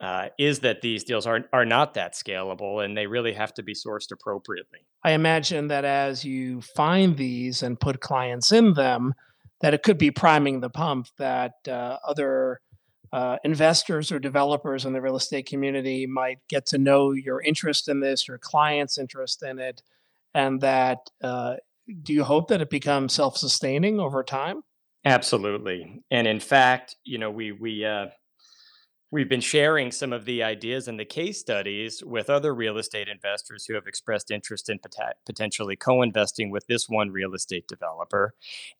uh, 0.00 0.28
is 0.38 0.60
that 0.60 0.82
these 0.82 1.04
deals 1.04 1.26
are 1.26 1.46
are 1.52 1.64
not 1.64 1.94
that 1.94 2.12
scalable, 2.12 2.84
and 2.84 2.96
they 2.96 3.06
really 3.06 3.32
have 3.32 3.54
to 3.54 3.62
be 3.62 3.74
sourced 3.74 4.12
appropriately. 4.12 4.80
I 5.02 5.12
imagine 5.12 5.68
that 5.68 5.84
as 5.84 6.24
you 6.24 6.60
find 6.60 7.16
these 7.16 7.62
and 7.62 7.80
put 7.80 8.00
clients 8.00 8.52
in 8.52 8.74
them, 8.74 9.14
that 9.64 9.72
it 9.72 9.82
could 9.82 9.96
be 9.96 10.10
priming 10.10 10.60
the 10.60 10.68
pump 10.68 11.08
that 11.16 11.54
uh, 11.66 11.96
other 12.06 12.60
uh, 13.14 13.38
investors 13.44 14.12
or 14.12 14.18
developers 14.18 14.84
in 14.84 14.92
the 14.92 15.00
real 15.00 15.16
estate 15.16 15.46
community 15.46 16.06
might 16.06 16.38
get 16.50 16.66
to 16.66 16.76
know 16.76 17.12
your 17.12 17.40
interest 17.40 17.88
in 17.88 18.00
this, 18.00 18.28
your 18.28 18.36
client's 18.36 18.98
interest 18.98 19.42
in 19.42 19.58
it, 19.58 19.80
and 20.34 20.60
that 20.60 21.08
uh, 21.22 21.54
do 22.02 22.12
you 22.12 22.24
hope 22.24 22.48
that 22.48 22.60
it 22.60 22.68
becomes 22.68 23.14
self-sustaining 23.14 23.98
over 23.98 24.22
time? 24.22 24.60
Absolutely, 25.06 26.02
and 26.10 26.26
in 26.26 26.40
fact, 26.40 26.96
you 27.02 27.16
know, 27.16 27.30
we 27.30 27.52
we 27.52 27.86
uh, 27.86 28.08
We've 29.14 29.28
been 29.28 29.40
sharing 29.40 29.92
some 29.92 30.12
of 30.12 30.24
the 30.24 30.42
ideas 30.42 30.88
and 30.88 30.98
the 30.98 31.04
case 31.04 31.38
studies 31.38 32.02
with 32.02 32.28
other 32.28 32.52
real 32.52 32.78
estate 32.78 33.06
investors 33.06 33.64
who 33.64 33.74
have 33.74 33.86
expressed 33.86 34.32
interest 34.32 34.68
in 34.68 34.80
pot- 34.80 35.18
potentially 35.24 35.76
co-investing 35.76 36.50
with 36.50 36.66
this 36.66 36.88
one 36.88 37.12
real 37.12 37.32
estate 37.32 37.68
developer, 37.68 38.34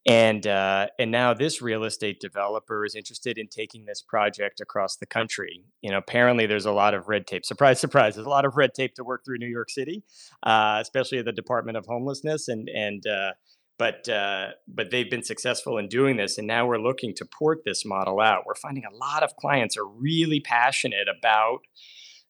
and 0.04 0.44
uh, 0.48 0.88
and 0.98 1.12
now 1.12 1.34
this 1.34 1.62
real 1.62 1.84
estate 1.84 2.18
developer 2.18 2.84
is 2.84 2.96
interested 2.96 3.38
in 3.38 3.46
taking 3.46 3.84
this 3.84 4.02
project 4.02 4.60
across 4.60 4.96
the 4.96 5.06
country. 5.06 5.62
You 5.82 5.92
know, 5.92 5.98
apparently 5.98 6.46
there's 6.46 6.66
a 6.66 6.72
lot 6.72 6.94
of 6.94 7.06
red 7.06 7.28
tape. 7.28 7.44
Surprise, 7.44 7.78
surprise! 7.78 8.16
There's 8.16 8.26
a 8.26 8.30
lot 8.30 8.44
of 8.44 8.56
red 8.56 8.74
tape 8.74 8.96
to 8.96 9.04
work 9.04 9.24
through 9.24 9.38
New 9.38 9.46
York 9.46 9.70
City, 9.70 10.02
uh, 10.42 10.78
especially 10.80 11.22
the 11.22 11.30
Department 11.30 11.76
of 11.76 11.86
Homelessness 11.86 12.48
and 12.48 12.68
and 12.68 13.06
uh, 13.06 13.34
but 13.78 14.08
uh, 14.08 14.48
but 14.68 14.90
they've 14.90 15.10
been 15.10 15.22
successful 15.22 15.78
in 15.78 15.88
doing 15.88 16.16
this 16.16 16.38
and 16.38 16.46
now 16.46 16.66
we're 16.66 16.78
looking 16.78 17.14
to 17.14 17.24
port 17.24 17.60
this 17.64 17.84
model 17.84 18.20
out 18.20 18.44
we're 18.46 18.54
finding 18.54 18.84
a 18.84 18.96
lot 18.96 19.22
of 19.22 19.36
clients 19.36 19.76
are 19.76 19.86
really 19.86 20.40
passionate 20.40 21.08
about 21.08 21.58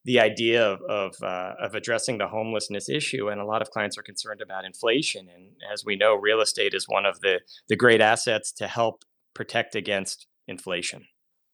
the 0.05 0.21
idea 0.21 0.63
of 0.65 0.81
of, 0.83 1.15
uh, 1.23 1.55
of 1.61 1.75
addressing 1.75 2.19
the 2.19 2.29
homelessness 2.29 2.89
issue 2.89 3.29
and 3.29 3.41
a 3.41 3.45
lot 3.45 3.63
of 3.63 3.71
clients 3.71 3.97
are 3.99 4.03
concerned 4.03 4.41
about 4.41 4.65
inflation 4.65 5.29
and 5.35 5.53
as 5.73 5.85
we 5.85 5.97
know 5.97 6.15
real 6.15 6.41
estate 6.41 6.75
is 6.75 6.87
one 6.89 7.07
of 7.07 7.21
the 7.21 7.41
the 7.69 7.77
great 7.77 8.01
assets 8.01 8.53
to 8.53 8.67
help 8.67 9.05
protect 9.35 9.75
against 9.75 10.27
inflation. 10.47 11.05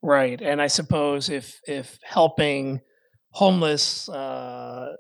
Right, 0.03 0.41
and 0.41 0.63
I 0.63 0.69
suppose 0.69 1.29
if 1.29 1.61
if 1.67 1.99
helping 2.03 2.81
homeless 3.31 4.09
uh, 4.09 4.95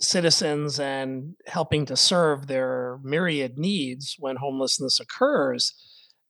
citizens 0.00 0.80
and 0.80 1.34
helping 1.46 1.86
to 1.86 1.96
serve 1.96 2.46
their 2.46 2.98
myriad 3.02 3.58
needs 3.58 4.16
when 4.18 4.36
homelessness 4.36 5.00
occurs, 5.00 5.74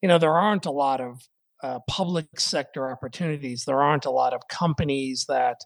you 0.03 0.09
know, 0.09 0.19
there 0.19 0.37
aren't 0.37 0.67
a 0.67 0.71
lot 0.71 1.01
of 1.01 1.23
uh, 1.63 1.79
public 1.89 2.27
sector 2.39 2.91
opportunities. 2.91 3.65
There 3.65 3.83
aren't 3.83 4.05
a 4.05 4.11
lot 4.11 4.35
of 4.35 4.49
companies 4.49 5.25
that 5.29 5.57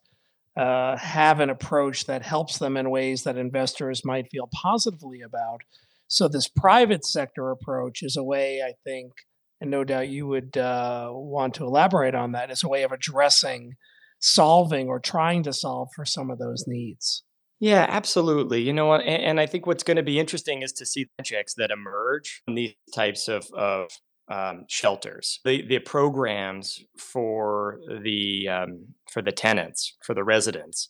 uh, 0.56 0.96
have 0.96 1.40
an 1.40 1.50
approach 1.50 2.06
that 2.06 2.22
helps 2.22 2.58
them 2.58 2.76
in 2.76 2.90
ways 2.90 3.24
that 3.24 3.36
investors 3.36 4.04
might 4.04 4.30
feel 4.30 4.48
positively 4.52 5.20
about. 5.22 5.60
So, 6.06 6.28
this 6.28 6.48
private 6.48 7.04
sector 7.04 7.50
approach 7.50 8.02
is 8.02 8.16
a 8.16 8.24
way, 8.24 8.62
I 8.62 8.74
think, 8.84 9.12
and 9.60 9.70
no 9.70 9.84
doubt 9.84 10.08
you 10.08 10.26
would 10.26 10.56
uh, 10.56 11.10
want 11.12 11.54
to 11.54 11.64
elaborate 11.64 12.14
on 12.14 12.32
that, 12.32 12.50
is 12.50 12.62
a 12.62 12.68
way 12.68 12.82
of 12.82 12.92
addressing, 12.92 13.74
solving, 14.20 14.88
or 14.88 15.00
trying 15.00 15.42
to 15.44 15.52
solve 15.52 15.88
for 15.94 16.04
some 16.04 16.30
of 16.30 16.38
those 16.38 16.64
needs. 16.66 17.24
Yeah, 17.60 17.86
absolutely. 17.88 18.62
You 18.62 18.72
know 18.72 18.86
what? 18.86 19.00
And, 19.00 19.22
and 19.22 19.40
I 19.40 19.46
think 19.46 19.66
what's 19.66 19.82
going 19.82 19.96
to 19.96 20.02
be 20.02 20.18
interesting 20.18 20.62
is 20.62 20.72
to 20.74 20.86
see 20.86 21.06
projects 21.16 21.54
that 21.54 21.70
emerge 21.70 22.42
from 22.44 22.54
these 22.54 22.74
types 22.94 23.26
of, 23.28 23.46
of 23.52 23.90
um, 24.30 24.64
shelters, 24.68 25.40
the 25.44 25.66
the 25.66 25.78
programs 25.78 26.78
for 26.96 27.80
the 28.02 28.46
um, 28.48 28.86
for 29.10 29.22
the 29.22 29.32
tenants, 29.32 29.96
for 30.04 30.14
the 30.14 30.22
residents. 30.22 30.88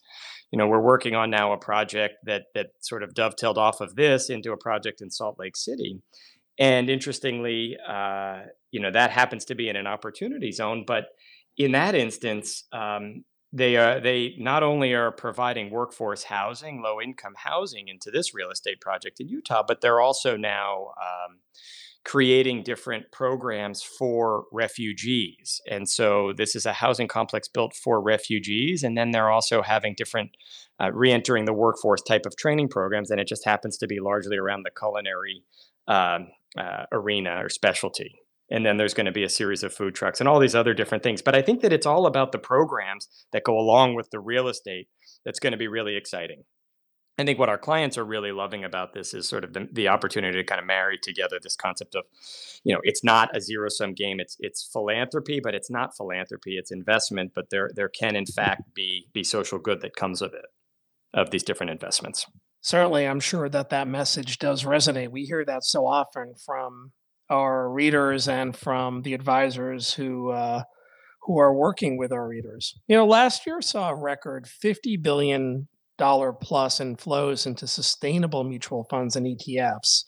You 0.50 0.58
know, 0.58 0.66
we're 0.66 0.80
working 0.80 1.14
on 1.14 1.30
now 1.30 1.52
a 1.52 1.58
project 1.58 2.16
that 2.24 2.46
that 2.54 2.68
sort 2.80 3.02
of 3.02 3.14
dovetailed 3.14 3.56
off 3.56 3.80
of 3.80 3.94
this 3.94 4.28
into 4.28 4.52
a 4.52 4.56
project 4.56 5.00
in 5.00 5.10
Salt 5.10 5.36
Lake 5.38 5.56
City, 5.56 6.00
and 6.58 6.90
interestingly, 6.90 7.76
uh, 7.88 8.40
you 8.72 8.80
know, 8.80 8.90
that 8.90 9.10
happens 9.10 9.44
to 9.46 9.54
be 9.54 9.68
in 9.68 9.76
an 9.76 9.86
opportunity 9.86 10.50
zone, 10.50 10.84
but 10.86 11.04
in 11.56 11.72
that 11.72 11.94
instance, 11.94 12.64
um, 12.72 13.24
they 13.52 13.76
are 13.76 14.00
they 14.00 14.34
not 14.38 14.62
only 14.62 14.92
are 14.92 15.10
providing 15.10 15.70
workforce 15.70 16.24
housing, 16.24 16.82
low 16.82 17.00
income 17.00 17.34
housing 17.36 17.88
into 17.88 18.10
this 18.10 18.34
real 18.34 18.50
estate 18.50 18.80
project 18.80 19.20
in 19.20 19.28
Utah, 19.28 19.64
but 19.66 19.80
they're 19.80 20.00
also 20.00 20.36
now 20.36 20.92
um, 21.00 21.38
creating 22.04 22.62
different 22.62 23.10
programs 23.12 23.82
for 23.82 24.44
refugees. 24.52 25.60
And 25.70 25.88
so 25.88 26.32
this 26.36 26.54
is 26.56 26.64
a 26.64 26.72
housing 26.72 27.08
complex 27.08 27.48
built 27.48 27.74
for 27.74 28.00
refugees. 28.00 28.82
And 28.82 28.96
then 28.96 29.10
they're 29.10 29.30
also 29.30 29.62
having 29.62 29.94
different 29.94 30.30
uh, 30.80 30.90
re 30.92 31.12
entering 31.12 31.44
the 31.44 31.52
workforce 31.52 32.02
type 32.02 32.24
of 32.26 32.36
training 32.36 32.68
programs. 32.68 33.10
And 33.10 33.20
it 33.20 33.28
just 33.28 33.44
happens 33.44 33.76
to 33.78 33.86
be 33.86 34.00
largely 34.00 34.36
around 34.36 34.62
the 34.62 34.70
culinary 34.70 35.42
um, 35.86 36.28
uh, 36.56 36.84
arena 36.92 37.44
or 37.44 37.48
specialty. 37.48 38.14
And 38.50 38.64
then 38.64 38.78
there's 38.78 38.94
going 38.94 39.06
to 39.06 39.12
be 39.12 39.24
a 39.24 39.28
series 39.28 39.62
of 39.62 39.74
food 39.74 39.94
trucks 39.94 40.20
and 40.20 40.28
all 40.28 40.38
these 40.38 40.54
other 40.54 40.72
different 40.72 41.02
things. 41.02 41.20
But 41.20 41.34
I 41.34 41.42
think 41.42 41.60
that 41.60 41.72
it's 41.72 41.86
all 41.86 42.06
about 42.06 42.32
the 42.32 42.38
programs 42.38 43.08
that 43.32 43.44
go 43.44 43.58
along 43.58 43.94
with 43.94 44.10
the 44.10 44.20
real 44.20 44.48
estate 44.48 44.88
that's 45.24 45.38
going 45.38 45.52
to 45.52 45.58
be 45.58 45.68
really 45.68 45.96
exciting. 45.96 46.44
I 47.18 47.24
think 47.24 47.38
what 47.38 47.48
our 47.48 47.58
clients 47.58 47.98
are 47.98 48.04
really 48.04 48.30
loving 48.30 48.62
about 48.62 48.94
this 48.94 49.12
is 49.12 49.28
sort 49.28 49.42
of 49.42 49.52
the, 49.52 49.68
the 49.72 49.88
opportunity 49.88 50.38
to 50.38 50.44
kind 50.44 50.60
of 50.60 50.66
marry 50.66 50.96
together 50.96 51.38
this 51.42 51.56
concept 51.56 51.96
of, 51.96 52.04
you 52.62 52.72
know, 52.72 52.80
it's 52.84 53.02
not 53.02 53.36
a 53.36 53.40
zero 53.40 53.68
sum 53.68 53.92
game. 53.92 54.20
It's 54.20 54.36
it's 54.38 54.68
philanthropy, 54.72 55.40
but 55.42 55.54
it's 55.54 55.70
not 55.70 55.96
philanthropy. 55.96 56.56
It's 56.56 56.70
investment, 56.70 57.32
but 57.34 57.50
there 57.50 57.70
there 57.74 57.88
can 57.88 58.14
in 58.14 58.24
fact 58.24 58.72
be 58.72 59.08
be 59.12 59.24
social 59.24 59.58
good 59.58 59.80
that 59.80 59.96
comes 59.96 60.22
of 60.22 60.32
it, 60.32 60.46
of 61.12 61.30
these 61.30 61.42
different 61.42 61.70
investments. 61.70 62.24
Certainly, 62.60 63.08
I'm 63.08 63.20
sure 63.20 63.48
that 63.48 63.70
that 63.70 63.88
message 63.88 64.38
does 64.38 64.62
resonate. 64.62 65.10
We 65.10 65.24
hear 65.24 65.44
that 65.44 65.64
so 65.64 65.86
often 65.86 66.34
from 66.44 66.92
our 67.30 67.70
readers 67.70 68.28
and 68.28 68.56
from 68.56 69.02
the 69.02 69.14
advisors 69.14 69.94
who 69.94 70.30
uh, 70.30 70.62
who 71.22 71.38
are 71.38 71.54
working 71.54 71.98
with 71.98 72.10
our 72.12 72.26
readers. 72.26 72.78
You 72.86 72.96
know, 72.96 73.06
last 73.06 73.46
year 73.46 73.60
saw 73.60 73.90
a 73.90 73.94
record 73.94 74.46
50 74.46 74.96
billion 74.96 75.68
dollar 75.98 76.32
plus 76.32 76.80
in 76.80 76.96
flows 76.96 77.44
into 77.44 77.66
sustainable 77.66 78.44
mutual 78.44 78.84
funds 78.84 79.16
and 79.16 79.26
ETFs. 79.26 80.04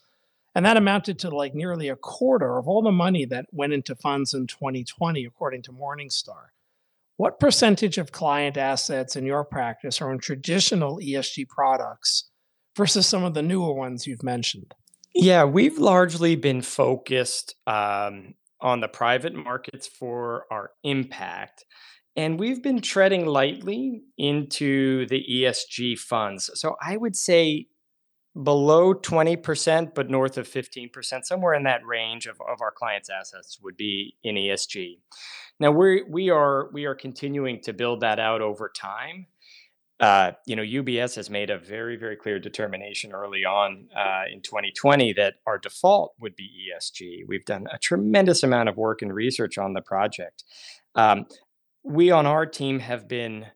And 0.54 0.64
that 0.64 0.76
amounted 0.76 1.18
to 1.20 1.30
like 1.30 1.54
nearly 1.54 1.88
a 1.88 1.96
quarter 1.96 2.58
of 2.58 2.66
all 2.66 2.82
the 2.82 2.90
money 2.90 3.24
that 3.26 3.46
went 3.52 3.72
into 3.72 3.94
funds 3.94 4.32
in 4.34 4.46
2020, 4.46 5.24
according 5.24 5.62
to 5.62 5.72
Morningstar. 5.72 6.48
What 7.16 7.38
percentage 7.38 7.98
of 7.98 8.12
client 8.12 8.56
assets 8.56 9.14
in 9.14 9.26
your 9.26 9.44
practice 9.44 10.00
are 10.00 10.10
in 10.10 10.18
traditional 10.18 10.98
ESG 10.98 11.48
products 11.48 12.30
versus 12.76 13.06
some 13.06 13.24
of 13.24 13.34
the 13.34 13.42
newer 13.42 13.74
ones 13.74 14.06
you've 14.06 14.22
mentioned? 14.22 14.74
Yeah, 15.14 15.44
we've 15.44 15.78
largely 15.78 16.36
been 16.36 16.62
focused 16.62 17.54
um, 17.66 18.34
on 18.60 18.80
the 18.80 18.88
private 18.88 19.34
markets 19.34 19.86
for 19.86 20.44
our 20.50 20.70
impact. 20.84 21.64
And 22.16 22.38
we've 22.38 22.62
been 22.62 22.80
treading 22.80 23.26
lightly 23.26 24.02
into 24.18 25.06
the 25.06 25.24
ESG 25.30 25.98
funds. 25.98 26.50
So 26.54 26.76
I 26.82 26.96
would 26.96 27.16
say 27.16 27.66
below 28.40 28.94
20%, 28.94 29.94
but 29.94 30.10
north 30.10 30.38
of 30.38 30.48
15%, 30.48 31.24
somewhere 31.24 31.54
in 31.54 31.64
that 31.64 31.84
range 31.84 32.26
of, 32.26 32.36
of 32.40 32.60
our 32.60 32.72
clients' 32.72 33.10
assets 33.10 33.58
would 33.62 33.76
be 33.76 34.16
in 34.22 34.36
ESG. 34.36 34.98
Now 35.58 35.70
we 35.72 36.02
we 36.08 36.30
are 36.30 36.70
we 36.72 36.86
are 36.86 36.94
continuing 36.94 37.60
to 37.62 37.74
build 37.74 38.00
that 38.00 38.18
out 38.18 38.40
over 38.40 38.70
time. 38.74 39.26
Uh, 40.00 40.32
you 40.46 40.56
know, 40.56 40.62
UBS 40.62 41.14
has 41.16 41.28
made 41.28 41.50
a 41.50 41.58
very, 41.58 41.94
very 41.96 42.16
clear 42.16 42.38
determination 42.38 43.12
early 43.12 43.44
on 43.44 43.86
uh, 43.94 44.22
in 44.32 44.40
2020 44.40 45.12
that 45.12 45.34
our 45.46 45.58
default 45.58 46.14
would 46.18 46.34
be 46.34 46.48
ESG. 46.72 47.24
We've 47.28 47.44
done 47.44 47.66
a 47.70 47.78
tremendous 47.78 48.42
amount 48.42 48.70
of 48.70 48.78
work 48.78 49.02
and 49.02 49.12
research 49.12 49.58
on 49.58 49.74
the 49.74 49.82
project. 49.82 50.44
Um, 50.94 51.26
we 51.82 52.10
on 52.10 52.24
our 52.24 52.46
team 52.46 52.78
have 52.78 53.08
been 53.08 53.46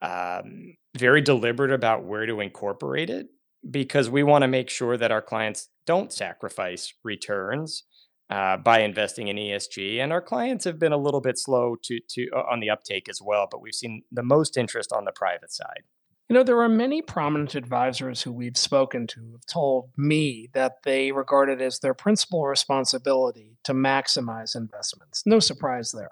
um, 0.00 0.76
very 0.96 1.20
deliberate 1.20 1.72
about 1.72 2.04
where 2.04 2.26
to 2.26 2.40
incorporate 2.40 3.10
it 3.10 3.26
because 3.68 4.08
we 4.08 4.22
want 4.22 4.42
to 4.42 4.48
make 4.48 4.70
sure 4.70 4.96
that 4.96 5.10
our 5.10 5.22
clients 5.22 5.68
don't 5.84 6.12
sacrifice 6.12 6.94
returns 7.02 7.82
uh, 8.30 8.56
by 8.58 8.80
investing 8.80 9.28
in 9.28 9.36
ESG. 9.36 9.98
And 9.98 10.12
our 10.12 10.20
clients 10.20 10.64
have 10.64 10.78
been 10.78 10.92
a 10.92 10.98
little 10.98 11.20
bit 11.20 11.38
slow 11.38 11.76
to 11.84 12.00
to 12.10 12.28
uh, 12.34 12.42
on 12.50 12.60
the 12.60 12.70
uptake 12.70 13.08
as 13.08 13.20
well, 13.22 13.48
but 13.50 13.60
we've 13.60 13.74
seen 13.74 14.02
the 14.12 14.22
most 14.22 14.56
interest 14.56 14.92
on 14.92 15.04
the 15.04 15.12
private 15.12 15.52
side. 15.52 15.82
You 16.28 16.34
know, 16.34 16.42
there 16.42 16.60
are 16.60 16.68
many 16.68 17.00
prominent 17.00 17.54
advisors 17.54 18.20
who 18.20 18.32
we've 18.32 18.58
spoken 18.58 19.06
to 19.08 19.32
have 19.32 19.46
told 19.46 19.88
me 19.96 20.50
that 20.52 20.82
they 20.84 21.10
regard 21.10 21.48
it 21.48 21.62
as 21.62 21.78
their 21.78 21.94
principal 21.94 22.44
responsibility 22.44 23.56
to 23.64 23.72
maximize 23.72 24.54
investments. 24.54 25.22
No 25.24 25.40
surprise 25.40 25.90
there. 25.92 26.10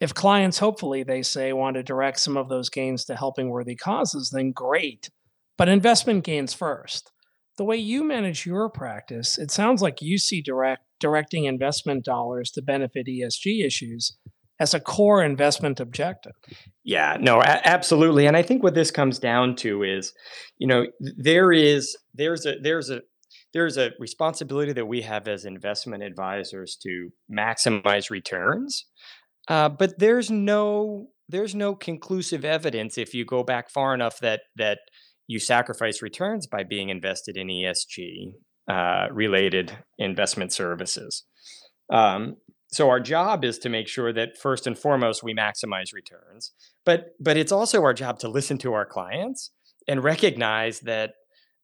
If 0.00 0.12
clients, 0.12 0.58
hopefully, 0.58 1.04
they 1.04 1.22
say, 1.22 1.52
want 1.52 1.76
to 1.76 1.84
direct 1.84 2.18
some 2.18 2.36
of 2.36 2.48
those 2.48 2.68
gains 2.68 3.04
to 3.04 3.14
helping 3.14 3.48
worthy 3.48 3.76
causes, 3.76 4.30
then 4.30 4.50
great. 4.50 5.08
But 5.56 5.68
investment 5.68 6.24
gains 6.24 6.52
first. 6.52 7.12
The 7.58 7.64
way 7.64 7.76
you 7.76 8.04
manage 8.04 8.46
your 8.46 8.70
practice, 8.70 9.36
it 9.36 9.50
sounds 9.50 9.82
like 9.82 10.00
you 10.00 10.16
see 10.18 10.40
direct 10.40 10.82
directing 11.00 11.44
investment 11.44 12.04
dollars 12.04 12.50
to 12.52 12.62
benefit 12.62 13.06
ESG 13.06 13.64
issues 13.64 14.16
as 14.58 14.74
a 14.74 14.80
core 14.80 15.22
investment 15.22 15.78
objective. 15.78 16.32
Yeah, 16.82 17.16
no, 17.20 17.40
a- 17.40 17.68
absolutely. 17.68 18.26
And 18.26 18.36
I 18.36 18.42
think 18.42 18.62
what 18.62 18.74
this 18.74 18.90
comes 18.90 19.18
down 19.18 19.54
to 19.56 19.84
is, 19.84 20.12
you 20.56 20.66
know, 20.66 20.86
there 21.00 21.52
is 21.52 21.96
there's 22.14 22.46
a 22.46 22.56
there's 22.62 22.90
a 22.90 23.02
there's 23.52 23.76
a 23.76 23.90
responsibility 23.98 24.72
that 24.72 24.86
we 24.86 25.02
have 25.02 25.28
as 25.28 25.44
investment 25.44 26.02
advisors 26.02 26.76
to 26.82 27.10
maximize 27.30 28.10
returns 28.10 28.86
uh, 29.48 29.68
but 29.68 29.98
there's 29.98 30.30
no 30.30 31.08
there's 31.28 31.54
no 31.54 31.74
conclusive 31.74 32.44
evidence 32.44 32.96
if 32.96 33.14
you 33.14 33.24
go 33.24 33.42
back 33.42 33.70
far 33.70 33.94
enough 33.94 34.18
that 34.20 34.42
that 34.56 34.78
you 35.28 35.38
sacrifice 35.38 36.02
returns 36.02 36.48
by 36.48 36.64
being 36.64 36.88
invested 36.88 37.36
in 37.36 37.46
ESG 37.46 38.32
uh, 38.68 39.06
related 39.12 39.78
investment 39.98 40.52
services. 40.52 41.24
Um, 41.90 42.36
so 42.70 42.90
our 42.90 42.98
job 42.98 43.44
is 43.44 43.58
to 43.60 43.68
make 43.68 43.88
sure 43.88 44.12
that 44.12 44.36
first 44.36 44.66
and 44.66 44.76
foremost 44.76 45.22
we 45.22 45.34
maximize 45.34 45.94
returns, 45.94 46.52
but 46.84 47.14
but 47.20 47.36
it's 47.36 47.52
also 47.52 47.82
our 47.84 47.94
job 47.94 48.18
to 48.20 48.28
listen 48.28 48.58
to 48.58 48.72
our 48.72 48.84
clients 48.84 49.52
and 49.86 50.02
recognize 50.02 50.80
that 50.80 51.12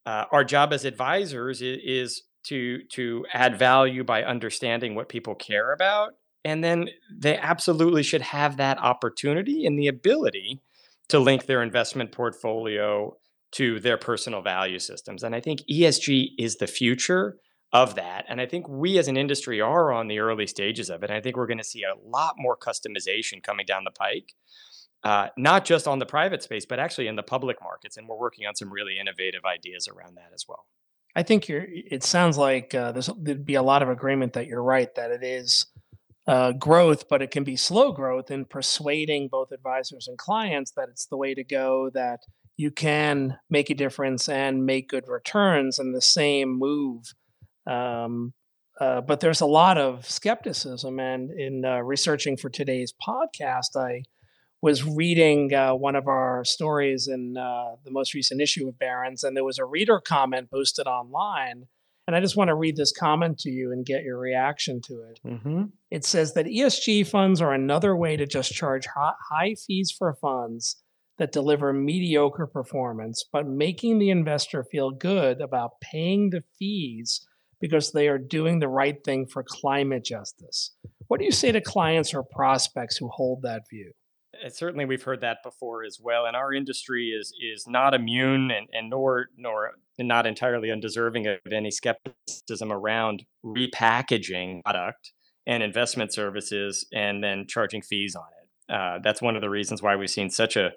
uh, 0.06 0.25
our 0.30 0.44
job 0.44 0.73
as 0.73 0.85
advisors 0.85 1.61
is, 1.61 1.78
is 1.85 2.23
to 2.44 2.83
to 2.92 3.26
add 3.33 3.59
value 3.59 4.04
by 4.04 4.23
understanding 4.23 4.94
what 4.94 5.09
people 5.09 5.35
care 5.35 5.73
about 5.73 6.12
and 6.44 6.62
then 6.62 6.90
they 7.11 7.38
absolutely 7.38 8.02
should 8.02 8.21
have 8.21 8.59
that 8.59 8.78
opportunity 8.78 9.64
and 9.64 9.78
the 9.78 9.88
ability 9.88 10.61
to 11.09 11.18
link 11.18 11.47
their 11.47 11.62
investment 11.62 12.12
portfolio 12.12 13.16
to 13.54 13.78
their 13.80 13.96
personal 13.96 14.42
value 14.42 14.78
systems. 14.78 15.23
And 15.23 15.34
I 15.34 15.40
think 15.40 15.61
ESG 15.70 16.30
is 16.38 16.56
the 16.56 16.66
future 16.66 17.37
of 17.73 17.94
that. 17.96 18.25
And 18.28 18.40
I 18.40 18.46
think 18.46 18.68
we 18.68 18.99
as 18.99 19.08
an 19.08 19.16
industry 19.16 19.61
are 19.61 19.92
on 19.92 20.08
the 20.08 20.20
early 20.20 20.46
stages 20.46 20.90
of 20.90 21.02
it. 21.02 21.11
And 21.11 21.16
I 21.16 21.20
think 21.20 21.37
we're 21.37 21.46
going 21.46 21.58
to 21.58 21.64
see 21.64 21.82
a 21.82 21.94
lot 22.08 22.34
more 22.37 22.56
customization 22.56 23.42
coming 23.42 23.66
down 23.66 23.84
the 23.84 23.90
pike. 23.90 24.34
Uh, 25.02 25.28
not 25.37 25.66
just 25.66 25.87
on 25.87 25.99
the 25.99 26.06
private 26.06 26.42
space, 26.42 26.64
but 26.64 26.78
actually 26.78 27.06
in 27.06 27.16
the 27.16 27.23
public 27.23 27.58
markets. 27.62 27.99
And 27.99 28.08
we're 28.08 28.16
working 28.16 28.46
on 28.46 28.54
some 28.54 28.73
really 28.73 28.99
innovative 28.99 29.44
ideas 29.44 29.87
around 29.87 30.14
that 30.14 30.30
as 30.32 30.46
well. 30.49 30.64
I 31.14 31.23
think 31.23 31.46
you're. 31.46 31.66
It 31.68 32.02
sounds 32.02 32.38
like 32.38 32.75
uh, 32.75 32.92
there'd 33.18 33.44
be 33.44 33.54
a 33.54 33.62
lot 33.62 33.82
of 33.82 33.88
agreement 33.90 34.32
that 34.32 34.46
you're 34.46 34.62
right 34.62 34.92
that 34.94 35.11
it 35.11 35.23
is 35.23 35.66
uh, 36.26 36.52
growth, 36.52 37.08
but 37.08 37.23
it 37.23 37.30
can 37.30 37.44
be 37.44 37.54
slow 37.54 37.92
growth 37.92 38.30
in 38.30 38.46
persuading 38.46 39.28
both 39.28 39.52
advisors 39.52 40.08
and 40.08 40.18
clients 40.18 40.73
that 40.73 40.88
it's 40.88 41.06
the 41.06 41.16
way 41.16 41.34
to 41.34 41.44
go, 41.44 41.90
that 41.92 42.20
you 42.56 42.70
can 42.70 43.38
make 43.50 43.70
a 43.70 43.75
difference 43.75 44.28
and 44.28 44.64
make 44.64 44.88
good 44.88 45.08
returns 45.08 45.78
in 45.78 45.92
the 45.92 46.02
same 46.02 46.58
move. 46.58 47.14
Um, 47.66 48.32
uh, 48.80 49.00
but 49.00 49.20
there's 49.20 49.40
a 49.40 49.46
lot 49.46 49.78
of 49.78 50.08
skepticism. 50.08 50.99
And 50.99 51.30
in 51.30 51.64
uh, 51.64 51.78
researching 51.80 52.37
for 52.37 52.49
today's 52.49 52.92
podcast, 52.92 53.76
I 53.76 54.02
was 54.61 54.84
reading 54.84 55.52
uh, 55.52 55.75
one 55.75 55.94
of 55.94 56.08
our 56.08 56.44
stories 56.44 57.08
in 57.08 57.37
uh, 57.37 57.76
the 57.84 57.90
most 57.90 58.14
recent 58.14 58.40
issue 58.40 58.68
of 58.68 58.78
Barron's, 58.78 59.23
and 59.23 59.37
there 59.37 59.44
was 59.44 59.58
a 59.58 59.64
reader 59.64 60.00
comment 60.00 60.50
posted 60.50 60.87
online 60.87 61.66
and 62.06 62.14
I 62.14 62.20
just 62.20 62.37
want 62.37 62.49
to 62.49 62.54
read 62.54 62.76
this 62.76 62.92
comment 62.92 63.38
to 63.40 63.50
you 63.50 63.73
and 63.73 63.84
get 63.84 64.02
your 64.02 64.18
reaction 64.18 64.80
to 64.82 65.02
it. 65.11 65.20
Mm-hmm. 65.26 65.64
It 65.90 66.04
says 66.04 66.34
that 66.34 66.46
ESG 66.46 67.06
funds 67.06 67.40
are 67.40 67.52
another 67.52 67.96
way 67.96 68.16
to 68.16 68.26
just 68.26 68.52
charge 68.52 68.87
high 68.87 69.54
fees 69.54 69.90
for 69.90 70.14
funds 70.14 70.82
that 71.18 71.33
deliver 71.33 71.73
mediocre 71.73 72.47
performance, 72.47 73.25
but 73.33 73.47
making 73.47 73.99
the 73.99 74.11
investor 74.11 74.64
feel 74.64 74.90
good 74.90 75.40
about 75.40 75.80
paying 75.80 76.30
the 76.30 76.42
fees 76.59 77.26
because 77.61 77.92
they 77.92 78.09
are 78.09 78.18
doing 78.18 78.59
the 78.59 78.68
right 78.68 79.02
thing 79.04 79.26
for 79.26 79.42
climate 79.42 80.04
justice. 80.04 80.73
What 81.06 81.18
do 81.18 81.25
you 81.25 81.33
say 81.33 81.52
to 81.52 81.61
clients 81.61 82.12
or 82.12 82.23
prospects 82.23 82.97
who 82.97 83.09
hold 83.09 83.42
that 83.42 83.62
view? 83.71 83.92
Uh, 84.44 84.49
certainly 84.49 84.85
we've 84.85 85.02
heard 85.02 85.21
that 85.21 85.38
before 85.42 85.85
as 85.85 85.99
well 86.02 86.26
and 86.26 86.37
our 86.37 86.52
industry 86.52 87.09
is 87.11 87.33
is 87.40 87.66
not 87.68 87.94
immune 87.94 88.50
and, 88.50 88.66
and 88.73 88.90
nor 88.90 89.26
nor 89.37 89.73
not 89.99 90.26
entirely 90.26 90.71
undeserving 90.71 91.26
of 91.26 91.38
any 91.52 91.71
skepticism 91.71 92.73
around 92.73 93.25
repackaging 93.44 94.62
product 94.64 95.12
and 95.47 95.62
investment 95.62 96.12
services 96.12 96.87
and 96.92 97.23
then 97.23 97.47
charging 97.47 97.83
fees 97.83 98.16
on 98.16 98.26
it 98.40 98.43
uh, 98.68 98.99
that's 99.02 99.23
one 99.23 99.37
of 99.37 99.42
the 99.42 99.50
reasons 99.50 99.83
why 99.83 99.97
we've 99.97 100.11
seen 100.11 100.30
such 100.30 100.56
a 100.56 100.73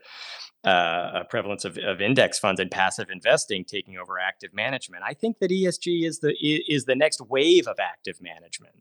uh, 0.65 1.21
a 1.21 1.25
prevalence 1.29 1.63
of, 1.63 1.77
of 1.77 2.01
index 2.01 2.39
funds 2.39 2.59
and 2.59 2.69
passive 2.69 3.09
investing 3.09 3.63
taking 3.63 3.97
over 3.97 4.19
active 4.19 4.53
management. 4.53 5.03
I 5.05 5.13
think 5.13 5.39
that 5.39 5.51
ESG 5.51 6.03
is 6.03 6.19
the 6.19 6.33
is 6.41 6.85
the 6.85 6.95
next 6.95 7.21
wave 7.21 7.67
of 7.67 7.77
active 7.79 8.21
management, 8.21 8.75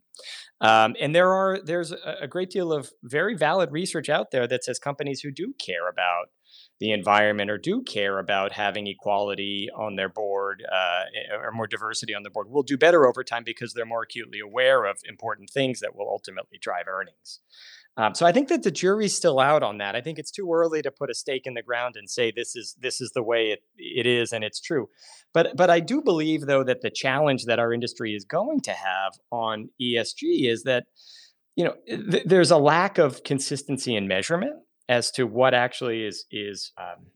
um, 0.60 0.96
and 1.00 1.14
there 1.14 1.32
are 1.32 1.60
there's 1.62 1.92
a 1.92 2.26
great 2.26 2.50
deal 2.50 2.72
of 2.72 2.90
very 3.02 3.36
valid 3.36 3.72
research 3.72 4.08
out 4.08 4.30
there 4.30 4.46
that 4.48 4.64
says 4.64 4.78
companies 4.78 5.20
who 5.20 5.30
do 5.30 5.54
care 5.58 5.88
about 5.88 6.28
the 6.78 6.92
environment 6.92 7.50
or 7.50 7.58
do 7.58 7.82
care 7.82 8.18
about 8.18 8.52
having 8.52 8.86
equality 8.86 9.68
on 9.75 9.96
their 9.96 10.08
board 10.08 10.62
uh, 10.70 11.04
or 11.42 11.50
more 11.52 11.66
diversity 11.66 12.14
on 12.14 12.22
the 12.22 12.30
board 12.30 12.50
will 12.50 12.62
do 12.62 12.76
better 12.76 13.06
over 13.06 13.25
time 13.25 13.44
because 13.44 13.72
they're 13.72 13.86
more 13.86 14.02
acutely 14.02 14.40
aware 14.40 14.84
of 14.84 14.98
important 15.08 15.48
things 15.50 15.80
that 15.80 15.96
will 15.96 16.08
ultimately 16.08 16.58
drive 16.60 16.86
earnings. 16.86 17.40
Um, 17.98 18.14
so 18.14 18.26
I 18.26 18.32
think 18.32 18.48
that 18.48 18.62
the 18.62 18.70
jury's 18.70 19.14
still 19.14 19.40
out 19.40 19.62
on 19.62 19.78
that. 19.78 19.96
I 19.96 20.02
think 20.02 20.18
it's 20.18 20.30
too 20.30 20.52
early 20.52 20.82
to 20.82 20.90
put 20.90 21.10
a 21.10 21.14
stake 21.14 21.46
in 21.46 21.54
the 21.54 21.62
ground 21.62 21.96
and 21.96 22.10
say 22.10 22.30
this 22.30 22.54
is 22.54 22.76
this 22.78 23.00
is 23.00 23.12
the 23.12 23.22
way 23.22 23.52
it, 23.52 23.62
it 23.78 24.06
is 24.06 24.32
and 24.32 24.44
it's 24.44 24.60
true. 24.60 24.88
But 25.32 25.56
but 25.56 25.70
I 25.70 25.80
do 25.80 26.02
believe 26.02 26.42
though 26.42 26.64
that 26.64 26.82
the 26.82 26.90
challenge 26.90 27.46
that 27.46 27.58
our 27.58 27.72
industry 27.72 28.14
is 28.14 28.24
going 28.24 28.60
to 28.62 28.72
have 28.72 29.14
on 29.30 29.70
ESG 29.80 30.50
is 30.50 30.64
that 30.64 30.84
you 31.56 31.64
know 31.64 31.74
th- 31.86 32.24
there's 32.26 32.50
a 32.50 32.58
lack 32.58 32.98
of 32.98 33.22
consistency 33.24 33.96
in 33.96 34.06
measurement 34.06 34.56
as 34.88 35.10
to 35.12 35.26
what 35.26 35.54
actually 35.54 36.04
is 36.04 36.26
is 36.30 36.72
um, 36.78 37.06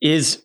is 0.00 0.44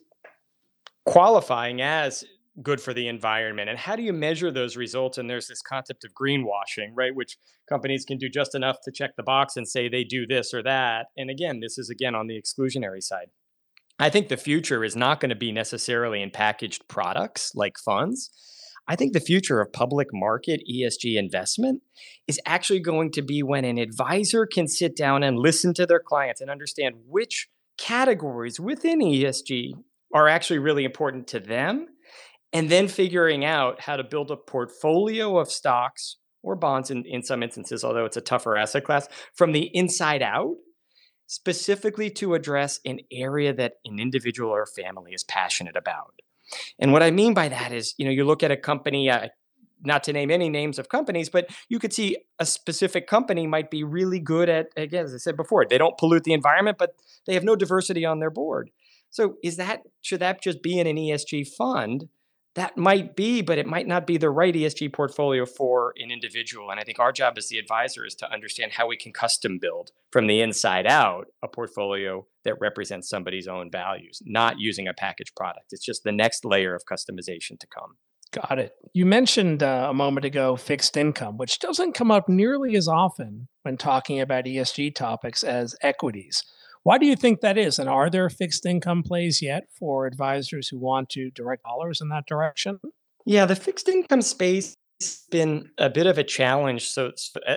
qualifying 1.06 1.80
as 1.80 2.24
good 2.62 2.80
for 2.80 2.92
the 2.92 3.08
environment 3.08 3.70
and 3.70 3.78
how 3.78 3.96
do 3.96 4.02
you 4.02 4.12
measure 4.12 4.50
those 4.50 4.76
results? 4.76 5.18
And 5.18 5.30
there's 5.30 5.46
this 5.46 5.62
concept 5.62 6.04
of 6.04 6.12
greenwashing 6.12 6.90
right? 6.94 7.14
Which 7.14 7.36
companies 7.68 8.04
can 8.04 8.18
do 8.18 8.28
just 8.28 8.54
enough 8.54 8.76
to 8.84 8.92
check 8.92 9.16
the 9.16 9.22
box 9.22 9.56
and 9.56 9.68
say 9.68 9.88
they 9.88 10.04
do 10.04 10.26
this 10.26 10.52
or 10.52 10.62
that. 10.62 11.06
And 11.16 11.30
again 11.30 11.60
this 11.60 11.78
is 11.78 11.90
again 11.90 12.14
on 12.14 12.26
the 12.26 12.40
exclusionary 12.40 13.02
side. 13.02 13.28
I 13.98 14.08
think 14.08 14.28
the 14.28 14.36
future 14.36 14.82
is 14.82 14.96
not 14.96 15.20
going 15.20 15.28
to 15.28 15.36
be 15.36 15.52
necessarily 15.52 16.22
in 16.22 16.30
packaged 16.30 16.88
products 16.88 17.52
like 17.54 17.78
funds. 17.78 18.30
I 18.88 18.96
think 18.96 19.12
the 19.12 19.20
future 19.20 19.60
of 19.60 19.72
public 19.72 20.08
market 20.12 20.62
esg 20.68 21.16
investment 21.16 21.82
is 22.26 22.40
actually 22.46 22.80
going 22.80 23.12
to 23.12 23.22
be 23.22 23.42
when 23.42 23.64
an 23.64 23.78
advisor 23.78 24.46
can 24.46 24.66
sit 24.66 24.96
down 24.96 25.22
and 25.22 25.38
listen 25.38 25.74
to 25.74 25.86
their 25.86 26.00
clients 26.00 26.40
and 26.40 26.50
understand 26.50 26.96
which 27.06 27.48
categories 27.78 28.58
within 28.58 29.00
esg 29.00 29.72
are 30.12 30.28
actually 30.28 30.58
really 30.58 30.84
important 30.84 31.26
to 31.28 31.38
them 31.38 31.86
and 32.52 32.70
then 32.70 32.88
figuring 32.88 33.44
out 33.44 33.80
how 33.80 33.96
to 33.96 34.04
build 34.04 34.30
a 34.30 34.36
portfolio 34.36 35.38
of 35.38 35.50
stocks 35.50 36.16
or 36.42 36.56
bonds 36.56 36.90
in, 36.90 37.04
in 37.04 37.22
some 37.22 37.42
instances, 37.42 37.84
although 37.84 38.04
it's 38.04 38.16
a 38.16 38.22
tougher 38.22 38.56
asset 38.56 38.84
class, 38.84 39.08
from 39.34 39.52
the 39.52 39.70
inside 39.74 40.22
out, 40.22 40.56
specifically 41.26 42.10
to 42.10 42.34
address 42.34 42.80
an 42.84 42.98
area 43.12 43.52
that 43.52 43.74
an 43.84 44.00
individual 44.00 44.50
or 44.50 44.66
family 44.66 45.12
is 45.12 45.22
passionate 45.24 45.76
about. 45.76 46.14
And 46.78 46.92
what 46.92 47.02
I 47.02 47.10
mean 47.10 47.34
by 47.34 47.48
that 47.48 47.72
is, 47.72 47.94
you 47.98 48.04
know, 48.04 48.10
you 48.10 48.24
look 48.24 48.42
at 48.42 48.50
a 48.50 48.56
company, 48.56 49.08
uh, 49.08 49.28
not 49.82 50.02
to 50.04 50.12
name 50.12 50.30
any 50.30 50.48
names 50.48 50.78
of 50.78 50.88
companies, 50.88 51.28
but 51.28 51.48
you 51.68 51.78
could 51.78 51.92
see 51.92 52.16
a 52.38 52.46
specific 52.46 53.06
company 53.06 53.46
might 53.46 53.70
be 53.70 53.84
really 53.84 54.18
good 54.18 54.48
at, 54.48 54.66
again, 54.76 55.04
as 55.04 55.14
I 55.14 55.18
said 55.18 55.36
before, 55.36 55.64
they 55.64 55.78
don't 55.78 55.96
pollute 55.96 56.24
the 56.24 56.32
environment, 56.32 56.78
but 56.78 56.94
they 57.26 57.34
have 57.34 57.44
no 57.44 57.54
diversity 57.54 58.04
on 58.04 58.18
their 58.18 58.30
board. 58.30 58.70
So 59.10 59.36
is 59.42 59.56
that 59.56 59.82
should 60.02 60.20
that 60.20 60.42
just 60.42 60.62
be 60.62 60.78
in 60.78 60.86
an 60.86 60.96
ESG 60.96 61.48
fund? 61.56 62.08
That 62.54 62.76
might 62.76 63.14
be, 63.14 63.42
but 63.42 63.58
it 63.58 63.66
might 63.66 63.86
not 63.86 64.06
be 64.06 64.16
the 64.16 64.30
right 64.30 64.54
ESG 64.54 64.92
portfolio 64.92 65.46
for 65.46 65.94
an 65.96 66.10
individual. 66.10 66.70
And 66.70 66.80
I 66.80 66.84
think 66.84 66.98
our 66.98 67.12
job 67.12 67.34
as 67.36 67.48
the 67.48 67.58
advisor 67.58 68.04
is 68.04 68.14
to 68.16 68.32
understand 68.32 68.72
how 68.72 68.88
we 68.88 68.96
can 68.96 69.12
custom 69.12 69.58
build 69.60 69.92
from 70.10 70.26
the 70.26 70.40
inside 70.40 70.86
out 70.86 71.26
a 71.42 71.48
portfolio 71.48 72.26
that 72.44 72.60
represents 72.60 73.08
somebody's 73.08 73.46
own 73.46 73.70
values, 73.70 74.20
not 74.24 74.58
using 74.58 74.88
a 74.88 74.94
packaged 74.94 75.36
product. 75.36 75.72
It's 75.72 75.84
just 75.84 76.02
the 76.02 76.12
next 76.12 76.44
layer 76.44 76.74
of 76.74 76.82
customization 76.90 77.58
to 77.60 77.66
come. 77.66 77.96
Got 78.32 78.60
it. 78.60 78.72
You 78.92 79.06
mentioned 79.06 79.62
uh, 79.62 79.88
a 79.90 79.94
moment 79.94 80.24
ago 80.24 80.56
fixed 80.56 80.96
income, 80.96 81.36
which 81.36 81.58
doesn't 81.58 81.94
come 81.94 82.12
up 82.12 82.28
nearly 82.28 82.76
as 82.76 82.86
often 82.86 83.48
when 83.62 83.76
talking 83.76 84.20
about 84.20 84.44
ESG 84.44 84.94
topics 84.94 85.42
as 85.42 85.74
equities. 85.82 86.44
Why 86.82 86.98
do 86.98 87.06
you 87.06 87.16
think 87.16 87.40
that 87.40 87.58
is? 87.58 87.78
And 87.78 87.88
are 87.88 88.08
there 88.08 88.28
fixed 88.30 88.64
income 88.64 89.02
plays 89.02 89.42
yet 89.42 89.64
for 89.78 90.06
advisors 90.06 90.68
who 90.68 90.78
want 90.78 91.10
to 91.10 91.30
direct 91.30 91.64
dollars 91.64 92.00
in 92.00 92.08
that 92.08 92.26
direction? 92.26 92.80
Yeah, 93.26 93.44
the 93.44 93.56
fixed 93.56 93.88
income 93.88 94.22
space 94.22 94.76
has 95.00 95.24
been 95.30 95.70
a 95.78 95.90
bit 95.90 96.06
of 96.06 96.16
a 96.18 96.24
challenge. 96.24 96.88
So, 96.88 97.12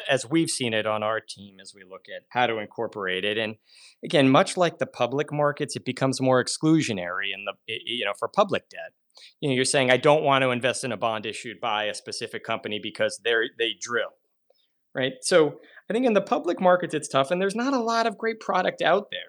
as 0.09 0.29
we've 0.29 0.49
seen 0.49 0.73
it 0.73 0.85
on 0.85 1.03
our 1.03 1.19
team, 1.19 1.57
as 1.61 1.73
we 1.73 1.83
look 1.89 2.05
at 2.13 2.23
how 2.29 2.47
to 2.47 2.57
incorporate 2.57 3.23
it, 3.23 3.37
and 3.37 3.55
again, 4.03 4.29
much 4.29 4.57
like 4.57 4.77
the 4.77 4.85
public 4.85 5.31
markets, 5.31 5.75
it 5.75 5.85
becomes 5.85 6.21
more 6.21 6.43
exclusionary 6.43 7.33
in 7.33 7.45
the 7.45 7.53
you 7.67 8.05
know 8.05 8.13
for 8.17 8.27
public 8.27 8.69
debt. 8.69 8.93
You 9.39 9.49
know, 9.49 9.55
you're 9.55 9.65
saying 9.65 9.89
I 9.89 9.97
don't 9.97 10.23
want 10.23 10.41
to 10.41 10.49
invest 10.49 10.83
in 10.83 10.91
a 10.91 10.97
bond 10.97 11.25
issued 11.25 11.61
by 11.61 11.85
a 11.85 11.93
specific 11.93 12.43
company 12.43 12.79
because 12.81 13.21
they're 13.23 13.45
they 13.57 13.75
drill, 13.79 14.11
right? 14.93 15.13
So 15.21 15.59
I 15.89 15.93
think 15.93 16.05
in 16.05 16.13
the 16.13 16.21
public 16.21 16.61
markets 16.61 16.93
it's 16.93 17.07
tough, 17.07 17.31
and 17.31 17.41
there's 17.41 17.55
not 17.55 17.73
a 17.73 17.79
lot 17.79 18.07
of 18.07 18.17
great 18.17 18.39
product 18.39 18.81
out 18.81 19.07
there. 19.11 19.19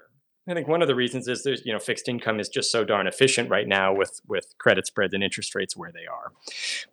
I 0.46 0.52
think 0.52 0.68
one 0.68 0.82
of 0.82 0.88
the 0.88 0.94
reasons 0.94 1.26
is 1.26 1.42
there's 1.42 1.64
you 1.64 1.72
know 1.72 1.78
fixed 1.78 2.08
income 2.08 2.38
is 2.38 2.48
just 2.48 2.70
so 2.70 2.84
darn 2.84 3.06
efficient 3.06 3.50
right 3.50 3.66
now 3.66 3.94
with 3.94 4.20
with 4.26 4.54
credit 4.58 4.86
spreads 4.86 5.14
and 5.14 5.22
interest 5.22 5.54
rates 5.54 5.76
where 5.76 5.92
they 5.92 6.06
are, 6.06 6.32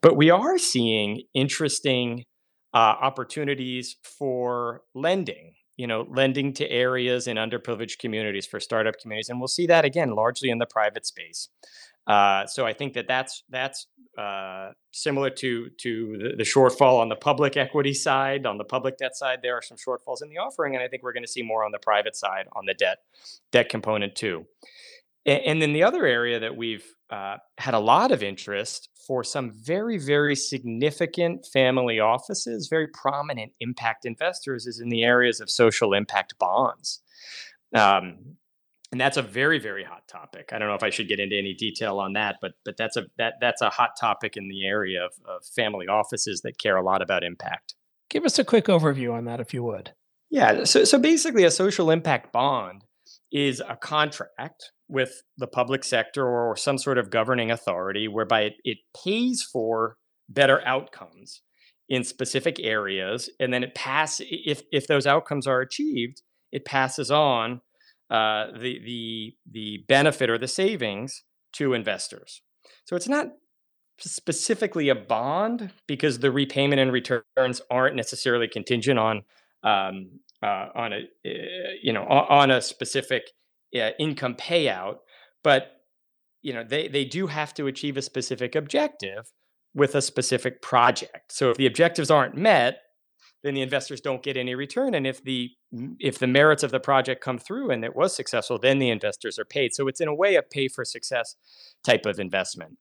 but 0.02 0.16
we 0.16 0.30
are 0.30 0.58
seeing 0.58 1.24
interesting 1.34 2.24
uh, 2.74 2.96
opportunities 3.02 3.98
for 4.04 4.84
lending. 4.96 5.54
You 5.82 5.88
know, 5.88 6.06
lending 6.10 6.54
to 6.54 6.70
areas 6.70 7.26
in 7.26 7.38
underprivileged 7.38 7.98
communities 7.98 8.46
for 8.46 8.60
startup 8.60 9.00
communities, 9.02 9.30
and 9.30 9.40
we'll 9.40 9.48
see 9.48 9.66
that 9.66 9.84
again 9.84 10.12
largely 10.12 10.50
in 10.50 10.60
the 10.60 10.68
private 10.68 11.08
space. 11.08 11.50
Uh, 12.06 12.46
so 12.46 12.66
I 12.66 12.74
think 12.74 12.94
that 12.94 13.08
that's 13.08 13.44
that's 13.50 13.88
uh, 14.18 14.72
similar 14.92 15.30
to 15.30 15.70
to 15.70 16.18
the, 16.22 16.36
the, 16.38 16.44
shortfall 16.44 17.00
on 17.00 17.10
the 17.10 17.16
public 17.16 17.58
equity 17.58 17.94
side. 17.94 18.46
On 18.46 18.58
the 18.58 18.64
public 18.64 18.98
debt 18.98 19.16
side, 19.16 19.40
there 19.42 19.56
are 19.56 19.62
some 19.62 19.78
shortfalls 19.78 20.22
in 20.22 20.30
the 20.30 20.38
offering, 20.38 20.76
and 20.76 20.84
I 20.84 20.88
think 20.88 21.02
we're 21.02 21.14
going 21.14 21.24
to 21.24 21.32
see 21.32 21.42
more 21.42 21.64
on 21.64 21.72
the 21.72 21.80
private 21.80 22.16
side 22.16 22.46
on 22.54 22.66
the 22.66 22.76
debt 22.76 23.00
debt 23.52 23.70
component 23.70 24.16
too. 24.16 24.46
And, 25.26 25.62
then 25.62 25.74
the 25.74 25.84
other 25.84 26.06
area 26.06 26.40
that 26.40 26.56
we've 26.56 26.86
uh, 27.12 27.38
had 27.60 27.76
a 27.76 27.80
lot 27.80 28.12
of 28.12 28.24
interest 28.24 28.90
for 29.06 29.24
some 29.24 29.52
very 29.52 29.98
very 29.98 30.36
significant 30.36 31.46
family 31.46 32.00
offices, 32.00 32.68
very 32.68 32.88
prominent 32.88 33.52
impact 33.60 34.06
investors, 34.06 34.66
is 34.66 34.80
in 34.80 34.90
the 34.90 35.04
areas 35.04 35.40
of 35.40 35.50
social 35.50 35.94
impact 35.94 36.40
bonds. 36.40 37.02
Um, 37.76 38.38
and 38.92 39.00
that's 39.00 39.18
a 39.18 39.22
very 39.22 39.60
very 39.60 39.84
hot 39.84 40.08
topic. 40.08 40.52
I 40.52 40.60
don't 40.60 40.68
know 40.68 40.76
if 40.76 40.84
i 40.84 40.90
should 40.90 41.08
get 41.08 41.20
into 41.20 41.38
any 41.38 41.54
detail 41.54 42.00
on 42.00 42.14
that 42.14 42.38
but 42.42 42.54
but 42.66 42.78
that's 42.78 42.98
a 42.98 43.06
that 43.18 43.36
that's 43.40 43.62
a 43.62 43.70
hot 43.70 43.92
topic 44.00 44.36
in 44.36 44.50
the 44.50 44.66
area 44.66 45.06
of, 45.06 45.14
of 45.26 45.46
family 45.46 45.88
offices 45.88 46.42
that 46.42 46.58
care 46.58 46.76
a 46.76 46.84
lot 46.84 47.02
about 47.02 47.24
impact. 47.24 47.76
Give 48.10 48.26
us 48.26 48.38
a 48.40 48.44
quick 48.44 48.66
overview 48.66 49.14
on 49.14 49.26
that 49.26 49.40
if 49.40 49.54
you 49.54 49.64
would. 49.64 49.94
Yeah 50.30 50.66
so 50.66 50.84
so 50.84 51.00
basically 51.00 51.44
a 51.44 51.52
social 51.52 51.90
impact 51.90 52.34
bond 52.34 52.84
is 53.32 53.62
a 53.68 53.76
contract 53.76 54.72
with 54.92 55.24
the 55.38 55.48
public 55.48 55.84
sector 55.84 56.28
or 56.28 56.56
some 56.56 56.78
sort 56.78 56.98
of 56.98 57.10
governing 57.10 57.50
authority 57.50 58.08
whereby 58.08 58.42
it, 58.42 58.54
it 58.64 58.78
pays 59.04 59.42
for 59.52 59.98
better 60.30 60.62
outcomes 60.66 61.42
in 61.90 62.04
specific 62.04 62.60
areas, 62.60 63.30
and 63.40 63.54
then 63.54 63.64
it 63.64 63.74
pass 63.76 64.22
if 64.22 64.64
if 64.72 64.88
those 64.88 65.08
outcomes 65.08 65.48
are 65.48 65.62
achieved, 65.62 66.22
it 66.52 66.66
passes 66.66 67.10
on 67.12 67.62
uh, 68.10 68.48
the 68.58 68.80
the 68.86 69.34
the 69.50 69.84
benefit 69.88 70.30
or 70.30 70.38
the 70.38 70.48
savings 70.48 71.24
to 71.54 71.74
investors. 71.74 72.42
So 72.86 72.96
it's 72.96 73.10
not 73.10 73.28
specifically 74.00 74.90
a 74.90 74.96
bond 74.96 75.72
because 75.88 76.20
the 76.20 76.32
repayment 76.32 76.80
and 76.80 76.92
returns 76.92 77.62
aren't 77.70 77.96
necessarily 77.96 78.48
contingent 78.48 79.00
on 79.00 79.24
um, 79.64 80.20
uh, 80.44 80.68
on 80.76 80.94
a 80.94 80.98
uh, 81.26 81.32
you 81.82 81.94
know 81.94 82.04
on 82.04 82.52
a 82.52 82.62
specific 82.62 83.24
uh, 83.76 83.92
income 84.00 84.36
payout, 84.36 84.98
but 85.44 85.82
you 86.42 86.54
know 86.54 86.64
they 86.64 86.88
they 86.88 87.06
do 87.06 87.28
have 87.28 87.54
to 87.56 87.68
achieve 87.68 87.98
a 87.98 88.02
specific 88.02 88.56
objective 88.56 89.32
with 89.74 89.96
a 89.96 90.02
specific 90.02 90.62
project. 90.62 91.32
So 91.32 91.50
if 91.50 91.58
the 91.58 91.66
objectives 91.66 92.12
aren't 92.12 92.36
met, 92.36 92.80
then 93.44 93.54
the 93.54 93.62
investors 93.62 94.02
don't 94.02 94.24
get 94.24 94.38
any 94.38 94.56
return 94.56 94.94
and 94.94 95.08
if 95.08 95.24
the 95.24 95.50
if 96.00 96.20
the 96.20 96.28
merits 96.28 96.64
of 96.64 96.72
the 96.72 96.80
project 96.80 97.24
come 97.24 97.38
through 97.38 97.72
and 97.72 97.84
it 97.84 97.96
was 97.96 98.16
successful 98.16 98.58
then 98.58 98.80
the 98.80 98.90
investors 98.90 99.40
are 99.40 99.46
paid 99.46 99.74
so 99.74 99.88
it's 99.88 100.02
in 100.02 100.08
a 100.08 100.16
way 100.16 100.36
a 100.36 100.42
pay 100.42 100.68
for 100.68 100.86
success 100.86 101.36
type 101.84 102.06
of 102.06 102.20
investment 102.20 102.78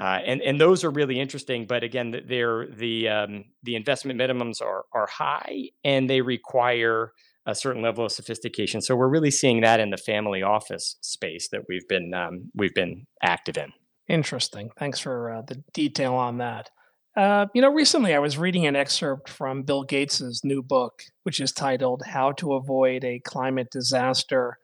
uh, 0.00 0.20
and 0.24 0.40
and 0.42 0.60
those 0.60 0.84
are 0.84 0.90
really 0.90 1.20
interesting 1.20 1.66
but 1.66 1.82
again 1.82 2.22
they're 2.26 2.66
the 2.66 3.08
um, 3.08 3.44
the 3.62 3.76
investment 3.76 4.18
minimums 4.18 4.60
are 4.60 4.84
are 4.92 5.06
high 5.06 5.68
and 5.84 6.08
they 6.08 6.20
require 6.20 7.12
a 7.48 7.54
certain 7.54 7.82
level 7.82 8.04
of 8.04 8.12
sophistication 8.12 8.80
so 8.80 8.94
we're 8.94 9.08
really 9.08 9.30
seeing 9.30 9.62
that 9.62 9.80
in 9.80 9.90
the 9.90 9.96
family 9.96 10.42
office 10.42 10.96
space 11.00 11.48
that 11.48 11.62
we've 11.68 11.88
been 11.88 12.14
um, 12.14 12.50
we've 12.54 12.74
been 12.74 13.06
active 13.22 13.56
in 13.56 13.72
Interesting. 14.08 14.70
Thanks 14.78 14.98
for 14.98 15.30
uh, 15.30 15.42
the 15.42 15.62
detail 15.74 16.14
on 16.14 16.38
that. 16.38 16.70
Uh, 17.14 17.46
you 17.54 17.60
know, 17.60 17.72
recently 17.72 18.14
I 18.14 18.20
was 18.20 18.38
reading 18.38 18.66
an 18.66 18.76
excerpt 18.76 19.28
from 19.28 19.62
Bill 19.62 19.82
Gates's 19.82 20.42
new 20.44 20.62
book, 20.62 21.02
which 21.24 21.40
is 21.40 21.52
titled 21.52 22.02
"How 22.06 22.32
to 22.32 22.54
Avoid 22.54 23.04
a 23.04 23.20
Climate 23.20 23.68
Disaster: 23.70 24.58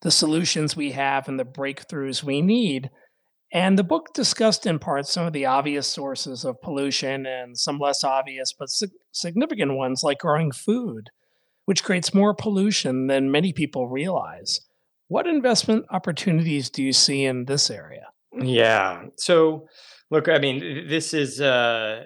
The 0.00 0.10
Solutions 0.10 0.76
We 0.76 0.92
Have 0.92 1.28
and 1.28 1.38
the 1.38 1.44
Breakthroughs 1.44 2.24
We 2.24 2.42
Need." 2.42 2.90
And 3.54 3.78
the 3.78 3.84
book 3.84 4.14
discussed 4.14 4.66
in 4.66 4.78
part 4.78 5.06
some 5.06 5.26
of 5.26 5.34
the 5.34 5.44
obvious 5.44 5.86
sources 5.86 6.44
of 6.44 6.62
pollution 6.62 7.26
and 7.26 7.56
some 7.56 7.78
less 7.78 8.02
obvious 8.02 8.54
but 8.58 8.70
sig- 8.70 8.90
significant 9.12 9.74
ones 9.74 10.02
like 10.02 10.20
growing 10.20 10.50
food, 10.50 11.10
which 11.66 11.84
creates 11.84 12.12
more 12.12 12.34
pollution 12.34 13.06
than 13.06 13.30
many 13.30 13.52
people 13.52 13.88
realize. 13.88 14.60
What 15.08 15.26
investment 15.26 15.84
opportunities 15.90 16.70
do 16.70 16.82
you 16.82 16.92
see 16.92 17.24
in 17.24 17.44
this 17.44 17.70
area? 17.70 18.08
Yeah. 18.38 19.04
So, 19.16 19.68
look, 20.10 20.28
I 20.28 20.38
mean, 20.38 20.88
this 20.88 21.12
is 21.12 21.40
uh 21.40 22.04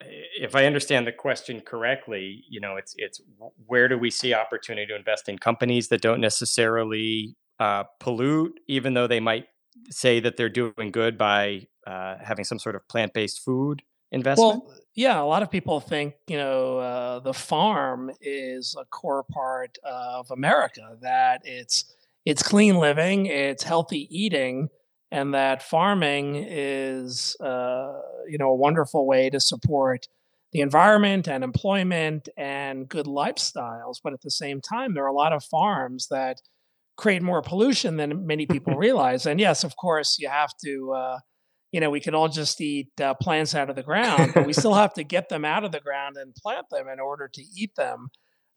if 0.00 0.54
I 0.54 0.66
understand 0.66 1.06
the 1.06 1.12
question 1.12 1.60
correctly, 1.60 2.44
you 2.48 2.60
know, 2.60 2.76
it's 2.76 2.94
it's 2.96 3.20
where 3.66 3.88
do 3.88 3.98
we 3.98 4.10
see 4.10 4.34
opportunity 4.34 4.86
to 4.86 4.96
invest 4.96 5.28
in 5.28 5.38
companies 5.38 5.88
that 5.88 6.00
don't 6.00 6.20
necessarily 6.20 7.36
uh, 7.60 7.84
pollute, 8.00 8.58
even 8.68 8.94
though 8.94 9.06
they 9.06 9.20
might 9.20 9.46
say 9.90 10.20
that 10.20 10.36
they're 10.36 10.48
doing 10.48 10.90
good 10.90 11.16
by 11.16 11.66
uh, 11.86 12.16
having 12.22 12.44
some 12.44 12.58
sort 12.58 12.74
of 12.74 12.86
plant-based 12.88 13.42
food 13.44 13.82
investment? 14.10 14.62
Well, 14.64 14.74
yeah, 14.94 15.20
a 15.20 15.24
lot 15.24 15.42
of 15.42 15.50
people 15.50 15.80
think, 15.80 16.14
you 16.28 16.36
know, 16.36 16.78
uh, 16.78 17.18
the 17.18 17.34
farm 17.34 18.12
is 18.20 18.76
a 18.80 18.84
core 18.84 19.24
part 19.24 19.76
of 19.84 20.30
America, 20.30 20.96
that 21.02 21.42
it's 21.44 21.84
it's 22.24 22.42
clean 22.42 22.76
living, 22.76 23.26
it's 23.26 23.64
healthy 23.64 24.08
eating, 24.10 24.68
and 25.10 25.34
that 25.34 25.62
farming 25.62 26.36
is 26.36 27.36
uh, 27.40 28.00
you 28.28 28.38
know 28.38 28.50
a 28.50 28.54
wonderful 28.54 29.06
way 29.06 29.30
to 29.30 29.40
support 29.40 30.06
the 30.52 30.60
environment 30.60 31.26
and 31.28 31.42
employment 31.42 32.28
and 32.36 32.88
good 32.88 33.06
lifestyles. 33.06 33.96
But 34.02 34.12
at 34.12 34.22
the 34.22 34.30
same 34.30 34.60
time 34.60 34.94
there 34.94 35.04
are 35.04 35.08
a 35.08 35.12
lot 35.12 35.32
of 35.32 35.44
farms 35.44 36.06
that 36.10 36.40
create 36.96 37.22
more 37.22 37.42
pollution 37.42 37.96
than 37.96 38.26
many 38.26 38.46
people 38.46 38.74
realize. 38.76 39.26
And 39.26 39.40
yes 39.40 39.64
of 39.64 39.76
course 39.76 40.18
you 40.20 40.28
have 40.28 40.50
to 40.64 40.92
uh, 40.92 41.18
you 41.74 41.80
know 41.80 41.90
we 41.90 41.98
can 41.98 42.14
all 42.14 42.28
just 42.28 42.60
eat 42.60 42.88
uh, 43.00 43.14
plants 43.14 43.52
out 43.52 43.68
of 43.68 43.74
the 43.74 43.82
ground 43.82 44.30
but 44.32 44.46
we 44.46 44.52
still 44.62 44.74
have 44.74 44.94
to 44.94 45.02
get 45.02 45.28
them 45.28 45.44
out 45.44 45.64
of 45.64 45.72
the 45.72 45.80
ground 45.80 46.16
and 46.16 46.32
plant 46.36 46.66
them 46.70 46.86
in 46.88 47.00
order 47.00 47.28
to 47.28 47.42
eat 47.42 47.74
them 47.74 48.08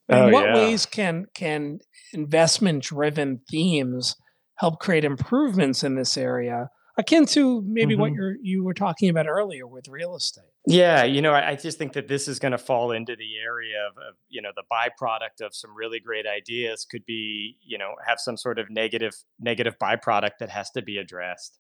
in 0.08 0.18
oh, 0.18 0.30
what 0.30 0.46
yeah. 0.46 0.54
ways 0.54 0.86
can 0.86 1.26
can 1.34 1.80
investment 2.14 2.84
driven 2.84 3.42
themes 3.50 4.16
help 4.60 4.80
create 4.80 5.04
improvements 5.04 5.84
in 5.84 5.96
this 5.96 6.16
area 6.16 6.70
akin 7.00 7.26
to 7.26 7.64
maybe 7.66 7.94
mm-hmm. 7.94 8.02
what 8.02 8.12
you're 8.12 8.36
you 8.42 8.64
were 8.64 8.74
talking 8.76 9.10
about 9.10 9.28
earlier 9.28 9.66
with 9.66 9.88
real 9.88 10.16
estate 10.16 10.46
yeah 10.68 11.04
you 11.04 11.22
know 11.22 11.34
i, 11.34 11.50
I 11.50 11.56
just 11.56 11.80
think 11.80 11.94
that 11.94 12.08
this 12.08 12.28
is 12.28 12.38
going 12.38 12.52
to 12.52 12.58
fall 12.60 12.92
into 12.92 13.16
the 13.16 13.38
area 13.44 13.88
of, 13.90 13.98
of, 13.98 14.16
you 14.30 14.44
know 14.44 14.52
the 14.56 14.64
byproduct 14.72 15.44
of 15.44 15.56
some 15.56 15.76
really 15.76 16.00
great 16.00 16.26
ideas 16.28 16.86
could 16.86 17.06
be 17.06 17.58
you 17.66 17.80
know 17.80 17.94
have 18.06 18.20
some 18.20 18.38
sort 18.38 18.60
of 18.60 18.70
negative 18.70 19.14
negative 19.40 19.76
byproduct 19.82 20.38
that 20.40 20.50
has 20.50 20.70
to 20.72 20.84
be 20.84 20.98
addressed 20.98 21.60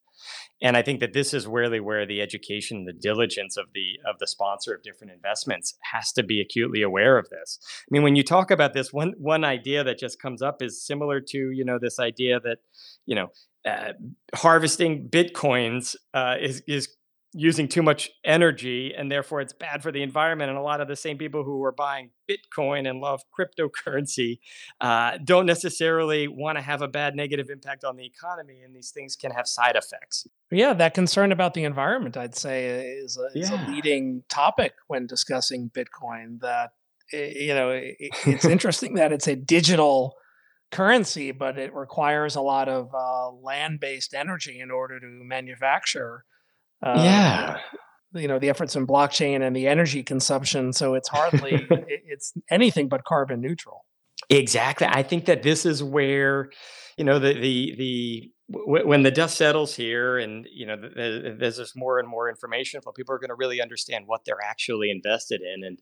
and 0.61 0.77
i 0.77 0.81
think 0.81 0.99
that 0.99 1.13
this 1.13 1.33
is 1.33 1.47
really 1.47 1.79
where 1.79 2.05
the 2.05 2.21
education 2.21 2.85
the 2.85 2.93
diligence 2.93 3.57
of 3.57 3.65
the 3.73 3.99
of 4.09 4.17
the 4.19 4.27
sponsor 4.27 4.73
of 4.73 4.83
different 4.83 5.13
investments 5.13 5.75
has 5.91 6.11
to 6.13 6.23
be 6.23 6.41
acutely 6.41 6.81
aware 6.81 7.17
of 7.17 7.29
this. 7.29 7.59
I 7.63 7.89
mean 7.91 8.03
when 8.03 8.15
you 8.15 8.23
talk 8.23 8.51
about 8.51 8.73
this 8.73 8.93
one 8.93 9.13
one 9.17 9.43
idea 9.43 9.83
that 9.83 9.99
just 9.99 10.21
comes 10.21 10.41
up 10.41 10.61
is 10.61 10.85
similar 10.85 11.21
to 11.21 11.37
you 11.37 11.65
know 11.65 11.79
this 11.79 11.99
idea 11.99 12.39
that 12.41 12.59
you 13.05 13.15
know 13.15 13.27
uh, 13.65 13.93
harvesting 14.35 15.09
bitcoins 15.09 15.95
uh, 16.13 16.35
is 16.39 16.61
is 16.67 16.89
using 17.37 17.67
too 17.67 17.83
much 17.83 18.09
energy 18.25 18.93
and 18.97 19.11
therefore 19.11 19.41
it's 19.41 19.53
bad 19.53 19.83
for 19.83 19.91
the 19.91 20.01
environment 20.01 20.49
and 20.49 20.57
a 20.57 20.61
lot 20.61 20.81
of 20.81 20.87
the 20.87 20.95
same 20.95 21.19
people 21.19 21.43
who 21.43 21.63
are 21.63 21.71
buying 21.71 22.09
bitcoin 22.27 22.89
and 22.89 22.99
love 22.99 23.21
cryptocurrency 23.37 24.39
uh, 24.81 25.17
don't 25.23 25.45
necessarily 25.45 26.27
want 26.27 26.57
to 26.57 26.61
have 26.61 26.81
a 26.81 26.87
bad 26.87 27.15
negative 27.15 27.49
impact 27.51 27.83
on 27.83 27.95
the 27.95 28.05
economy 28.05 28.61
and 28.65 28.75
these 28.75 28.89
things 28.89 29.15
can 29.15 29.31
have 29.31 29.47
side 29.47 29.75
effects 29.75 30.27
yeah 30.51 30.73
that 30.73 30.95
concern 30.95 31.31
about 31.31 31.53
the 31.53 31.63
environment 31.63 32.17
i'd 32.17 32.35
say 32.35 32.65
is 32.65 33.17
a, 33.17 33.39
is 33.39 33.51
yeah. 33.51 33.67
a 33.67 33.71
leading 33.71 34.23
topic 34.29 34.73
when 34.87 35.05
discussing 35.05 35.69
bitcoin 35.69 36.39
that 36.39 36.71
eh, 37.13 37.33
you 37.35 37.53
know 37.53 37.69
it's 38.25 38.45
interesting 38.45 38.95
that 38.95 39.13
it's 39.13 39.27
a 39.27 39.35
digital 39.35 40.15
currency 40.71 41.31
but 41.31 41.57
it 41.59 41.73
requires 41.73 42.35
a 42.35 42.41
lot 42.41 42.67
of 42.67 42.89
uh, 42.95 43.29
land-based 43.29 44.15
energy 44.15 44.59
in 44.59 44.71
order 44.71 44.99
to 44.99 45.05
manufacture 45.07 46.25
um, 46.83 47.03
yeah. 47.03 47.57
You 48.13 48.27
know, 48.27 48.39
the 48.39 48.49
efforts 48.49 48.75
in 48.75 48.87
blockchain 48.87 49.45
and 49.45 49.55
the 49.55 49.67
energy 49.67 50.03
consumption. 50.03 50.73
So 50.73 50.95
it's 50.95 51.09
hardly, 51.09 51.67
it's 51.69 52.33
anything 52.49 52.87
but 52.87 53.03
carbon 53.03 53.41
neutral. 53.41 53.85
Exactly. 54.29 54.87
I 54.89 55.03
think 55.03 55.25
that 55.25 55.43
this 55.43 55.65
is 55.65 55.83
where, 55.83 56.49
you 56.97 57.03
know, 57.03 57.19
the, 57.19 57.33
the, 57.33 57.75
the, 57.77 58.31
when 58.49 59.03
the 59.03 59.11
dust 59.11 59.37
settles 59.37 59.75
here 59.75 60.17
and 60.17 60.47
you 60.49 60.65
know 60.65 60.77
there's 60.77 61.57
just 61.57 61.75
more 61.75 61.99
and 61.99 62.07
more 62.07 62.29
information 62.29 62.79
people 62.95 63.13
are 63.13 63.19
going 63.19 63.27
to 63.27 63.35
really 63.35 63.61
understand 63.61 64.05
what 64.07 64.21
they're 64.25 64.41
actually 64.41 64.89
invested 64.89 65.41
in 65.41 65.65
and 65.65 65.79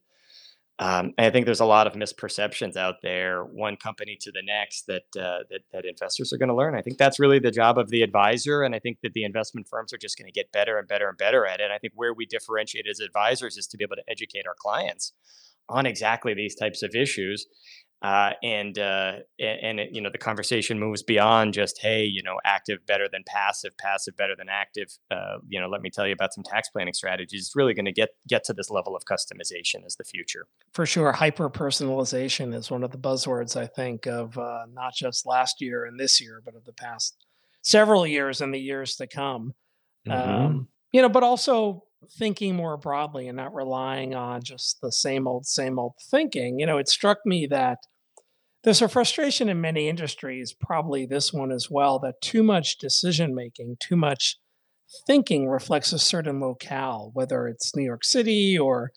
um, 0.78 1.14
I 1.18 1.30
think 1.30 1.46
there's 1.46 1.62
a 1.62 1.66
lot 1.66 1.88
of 1.88 1.94
misperceptions 1.94 2.76
out 2.76 2.96
there, 3.02 3.44
one 3.44 3.78
company 3.78 4.18
to 4.22 4.32
the 4.32 4.42
next, 4.44 4.88
that 4.88 5.04
uh, 5.18 5.44
that, 5.50 5.62
that 5.72 5.86
investors 5.86 6.34
are 6.34 6.38
going 6.38 6.50
to 6.50 6.56
learn. 6.56 6.76
I 6.76 6.82
think 6.82 6.98
that's 6.98 7.18
really 7.20 7.40
the 7.40 7.52
job 7.52 7.78
of 7.78 7.90
the 7.90 8.02
advisor, 8.02 8.62
and 8.62 8.76
I 8.76 8.80
think 8.80 8.98
that 9.02 9.14
the 9.14 9.24
investment 9.24 9.68
firms 9.70 9.94
are 9.94 9.98
just 9.98 10.18
going 10.18 10.28
to 10.28 10.34
get 10.34 10.52
better 10.52 10.78
and 10.78 10.88
better 10.88 11.08
and 11.08 11.18
better 11.18 11.46
at 11.46 11.62
it. 11.62 11.72
I 11.72 11.78
think 11.78 11.94
where 11.96 12.14
we 12.14 12.26
differentiate 12.26 12.88
as 12.90 13.00
advisors 13.00 13.56
is 13.56 13.68
to 13.68 13.78
be 13.78 13.86
able 13.86 13.96
to 13.96 14.04
educate 14.10 14.46
our 14.48 14.56
clients 14.58 15.14
on 15.70 15.86
exactly 15.86 16.34
these 16.34 16.56
types 16.56 16.84
of 16.84 16.94
issues 16.94 17.48
uh, 18.06 18.34
and 18.44 18.78
uh, 18.78 19.14
and 19.40 19.80
it, 19.80 19.90
you 19.92 20.00
know 20.00 20.12
the 20.12 20.20
conversation 20.20 20.80
moves 20.80 21.02
beyond 21.02 21.56
just 21.56 21.82
hey 21.82 22.04
you 22.04 22.22
know 22.22 22.36
active 22.46 22.78
better 22.86 23.10
than 23.12 23.24
passive 23.26 23.76
passive 23.80 24.16
better 24.16 24.36
than 24.38 24.48
active 24.48 24.96
uh, 25.10 25.38
you 25.50 25.60
know 25.60 25.68
let 25.68 25.82
me 25.82 25.90
tell 25.90 26.06
you 26.06 26.14
about 26.14 26.32
some 26.32 26.44
tax 26.44 26.70
planning 26.70 26.94
strategies 26.94 27.48
it's 27.48 27.56
really 27.56 27.74
going 27.74 27.86
to 27.86 27.92
get 27.92 28.10
get 28.28 28.44
to 28.44 28.54
this 28.54 28.70
level 28.70 28.96
of 28.96 29.06
customization 29.06 29.84
as 29.84 29.96
the 29.96 30.04
future 30.04 30.46
for 30.72 30.86
sure 30.86 31.14
hyper 31.14 31.50
personalization 31.50 32.54
is 32.54 32.70
one 32.70 32.84
of 32.84 32.92
the 32.92 32.98
buzzwords 32.98 33.60
i 33.60 33.66
think 33.66 34.06
of 34.06 34.38
uh, 34.38 34.68
not 34.72 34.94
just 34.94 35.26
last 35.26 35.60
year 35.60 35.86
and 35.86 36.00
this 36.00 36.22
year 36.22 36.44
but 36.46 36.54
of 36.54 36.64
the 36.66 36.74
past 36.74 37.26
several 37.64 38.06
years 38.06 38.40
and 38.40 38.54
the 38.54 38.60
years 38.60 38.96
to 38.98 39.08
come 39.08 39.56
mm-hmm. 40.08 40.46
um, 40.46 40.68
you 40.92 41.02
know 41.02 41.10
but 41.10 41.24
also 41.24 41.82
thinking 42.12 42.56
more 42.56 42.78
broadly 42.78 43.28
and 43.28 43.38
not 43.38 43.56
relying 43.56 44.14
on 44.14 44.44
just 44.44 44.80
the 44.80 44.92
same 44.92 45.28
old, 45.28 45.48
same 45.48 45.80
old 45.80 45.94
thinking. 46.12 46.60
You 46.60 46.68
know, 46.68 46.78
it 46.78 46.88
struck 46.88 47.18
me 47.26 47.48
that 47.48 47.80
there's 48.66 48.82
a 48.82 48.90
frustration 48.90 49.48
in 49.48 49.62
many 49.62 49.88
industries, 49.88 50.54
probably 50.60 51.06
this 51.06 51.32
one 51.32 51.52
as 51.52 51.70
well, 51.70 52.00
that 52.00 52.20
too 52.20 52.42
much 52.42 52.80
decision 52.80 53.36
making, 53.36 53.78
too 53.80 53.96
much 53.96 54.40
thinking 55.06 55.48
reflects 55.48 55.94
a 55.94 56.00
certain 56.00 56.40
locale, 56.40 57.12
whether 57.14 57.48
it's 57.48 57.76
New 57.76 57.84
York 57.84 58.04
City 58.04 58.58
or 58.58 58.92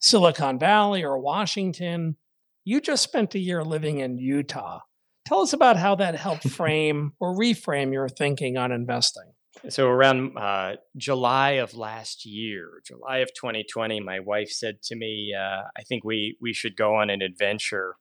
Silicon 0.00 0.58
Valley 0.58 1.04
or 1.04 1.18
Washington. 1.20 2.16
You 2.64 2.80
just 2.80 3.04
spent 3.04 3.36
a 3.36 3.38
year 3.38 3.62
living 3.62 4.00
in 4.00 4.18
Utah. 4.18 4.80
Tell 5.26 5.40
us 5.42 5.52
about 5.52 5.76
how 5.76 5.94
that 5.94 6.16
helped 6.16 6.48
frame 6.50 7.12
or 7.20 7.36
reframe 7.36 7.92
your 7.92 8.08
thinking 8.08 8.56
on 8.56 8.72
investing. 8.72 9.32
So 9.68 9.86
around 9.86 10.36
uh, 10.36 10.74
July 10.96 11.52
of 11.52 11.76
last 11.76 12.26
year, 12.26 12.82
July 12.84 13.18
of 13.18 13.28
2020, 13.34 14.00
my 14.00 14.18
wife 14.18 14.50
said 14.50 14.82
to 14.82 14.96
me, 14.96 15.32
uh, 15.38 15.62
"I 15.76 15.82
think 15.88 16.02
we 16.04 16.36
we 16.40 16.52
should 16.52 16.76
go 16.76 16.96
on 16.96 17.08
an 17.08 17.22
adventure." 17.22 17.94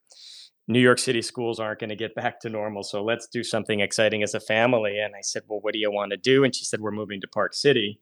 New 0.67 0.79
York 0.79 0.99
City 0.99 1.21
schools 1.21 1.59
aren't 1.59 1.79
going 1.79 1.89
to 1.89 1.95
get 1.95 2.15
back 2.15 2.39
to 2.39 2.49
normal, 2.49 2.83
so 2.83 3.03
let's 3.03 3.27
do 3.27 3.43
something 3.43 3.81
exciting 3.81 4.23
as 4.23 4.33
a 4.33 4.39
family. 4.39 4.97
And 4.99 5.13
I 5.15 5.21
said, 5.21 5.43
"Well, 5.47 5.59
what 5.61 5.73
do 5.73 5.79
you 5.79 5.91
want 5.91 6.11
to 6.11 6.17
do?" 6.17 6.43
And 6.43 6.55
she 6.55 6.65
said, 6.65 6.79
"We're 6.79 6.91
moving 6.91 7.21
to 7.21 7.27
Park 7.27 7.53
City." 7.53 7.99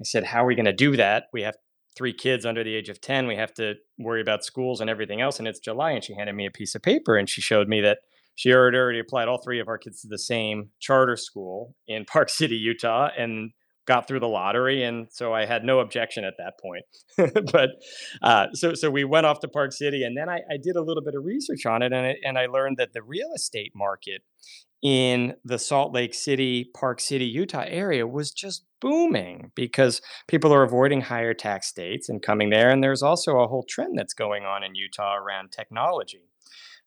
I 0.00 0.04
said, 0.04 0.24
"How 0.24 0.44
are 0.44 0.46
we 0.46 0.54
going 0.54 0.66
to 0.66 0.72
do 0.72 0.96
that? 0.96 1.24
We 1.32 1.42
have 1.42 1.56
three 1.98 2.12
kids 2.12 2.46
under 2.46 2.62
the 2.62 2.74
age 2.74 2.88
of 2.88 3.00
10. 3.00 3.26
We 3.26 3.34
have 3.34 3.52
to 3.54 3.74
worry 3.98 4.20
about 4.20 4.44
schools 4.44 4.80
and 4.80 4.88
everything 4.88 5.20
else. 5.20 5.40
And 5.40 5.48
it's 5.48 5.58
July. 5.58 5.90
And 5.90 6.04
she 6.04 6.14
handed 6.14 6.34
me 6.34 6.46
a 6.46 6.50
piece 6.50 6.76
of 6.76 6.82
paper 6.82 7.16
and 7.16 7.28
she 7.28 7.40
showed 7.40 7.68
me 7.68 7.80
that 7.80 7.98
she 8.36 8.52
already, 8.54 8.78
already 8.78 9.00
applied 9.00 9.26
all 9.26 9.42
three 9.42 9.58
of 9.58 9.66
our 9.66 9.78
kids 9.78 10.02
to 10.02 10.08
the 10.08 10.16
same 10.16 10.70
charter 10.78 11.16
school 11.16 11.74
in 11.88 12.04
Park 12.12 12.30
City, 12.30 12.54
Utah, 12.54 13.10
and 13.18 13.50
got 13.88 14.06
through 14.06 14.20
the 14.20 14.28
lottery. 14.28 14.84
And 14.84 15.08
so 15.10 15.32
I 15.32 15.46
had 15.46 15.64
no 15.64 15.80
objection 15.80 16.22
at 16.22 16.34
that 16.36 16.60
point. 16.60 16.84
but 17.50 17.70
uh, 18.22 18.48
so, 18.52 18.74
so 18.74 18.90
we 18.90 19.02
went 19.04 19.24
off 19.24 19.40
to 19.40 19.48
Park 19.48 19.72
City 19.72 20.04
and 20.04 20.14
then 20.14 20.28
I, 20.28 20.40
I 20.50 20.58
did 20.62 20.76
a 20.76 20.82
little 20.82 21.02
bit 21.02 21.14
of 21.14 21.24
research 21.24 21.64
on 21.64 21.80
it 21.82 21.92
and, 21.92 22.06
I, 22.06 22.16
and 22.22 22.38
I 22.38 22.46
learned 22.46 22.76
that 22.76 22.92
the 22.92 23.02
real 23.02 23.32
estate 23.34 23.72
market 23.74 24.22
in 24.82 25.34
the 25.42 25.58
Salt 25.58 25.94
Lake 25.94 26.12
City, 26.12 26.70
Park 26.76 27.00
City, 27.00 27.24
Utah 27.24 27.64
area 27.66 28.06
was 28.06 28.30
just 28.30 28.64
booming 28.80 29.50
because 29.56 30.02
people 30.28 30.52
are 30.52 30.62
avoiding 30.62 31.00
higher 31.00 31.34
tax 31.34 31.66
states 31.66 32.10
and 32.10 32.22
coming 32.22 32.50
there. 32.50 32.70
And 32.70 32.84
there's 32.84 33.02
also 33.02 33.38
a 33.38 33.48
whole 33.48 33.64
trend 33.66 33.98
that's 33.98 34.14
going 34.14 34.44
on 34.44 34.62
in 34.62 34.74
Utah 34.74 35.16
around 35.16 35.50
technology. 35.50 36.28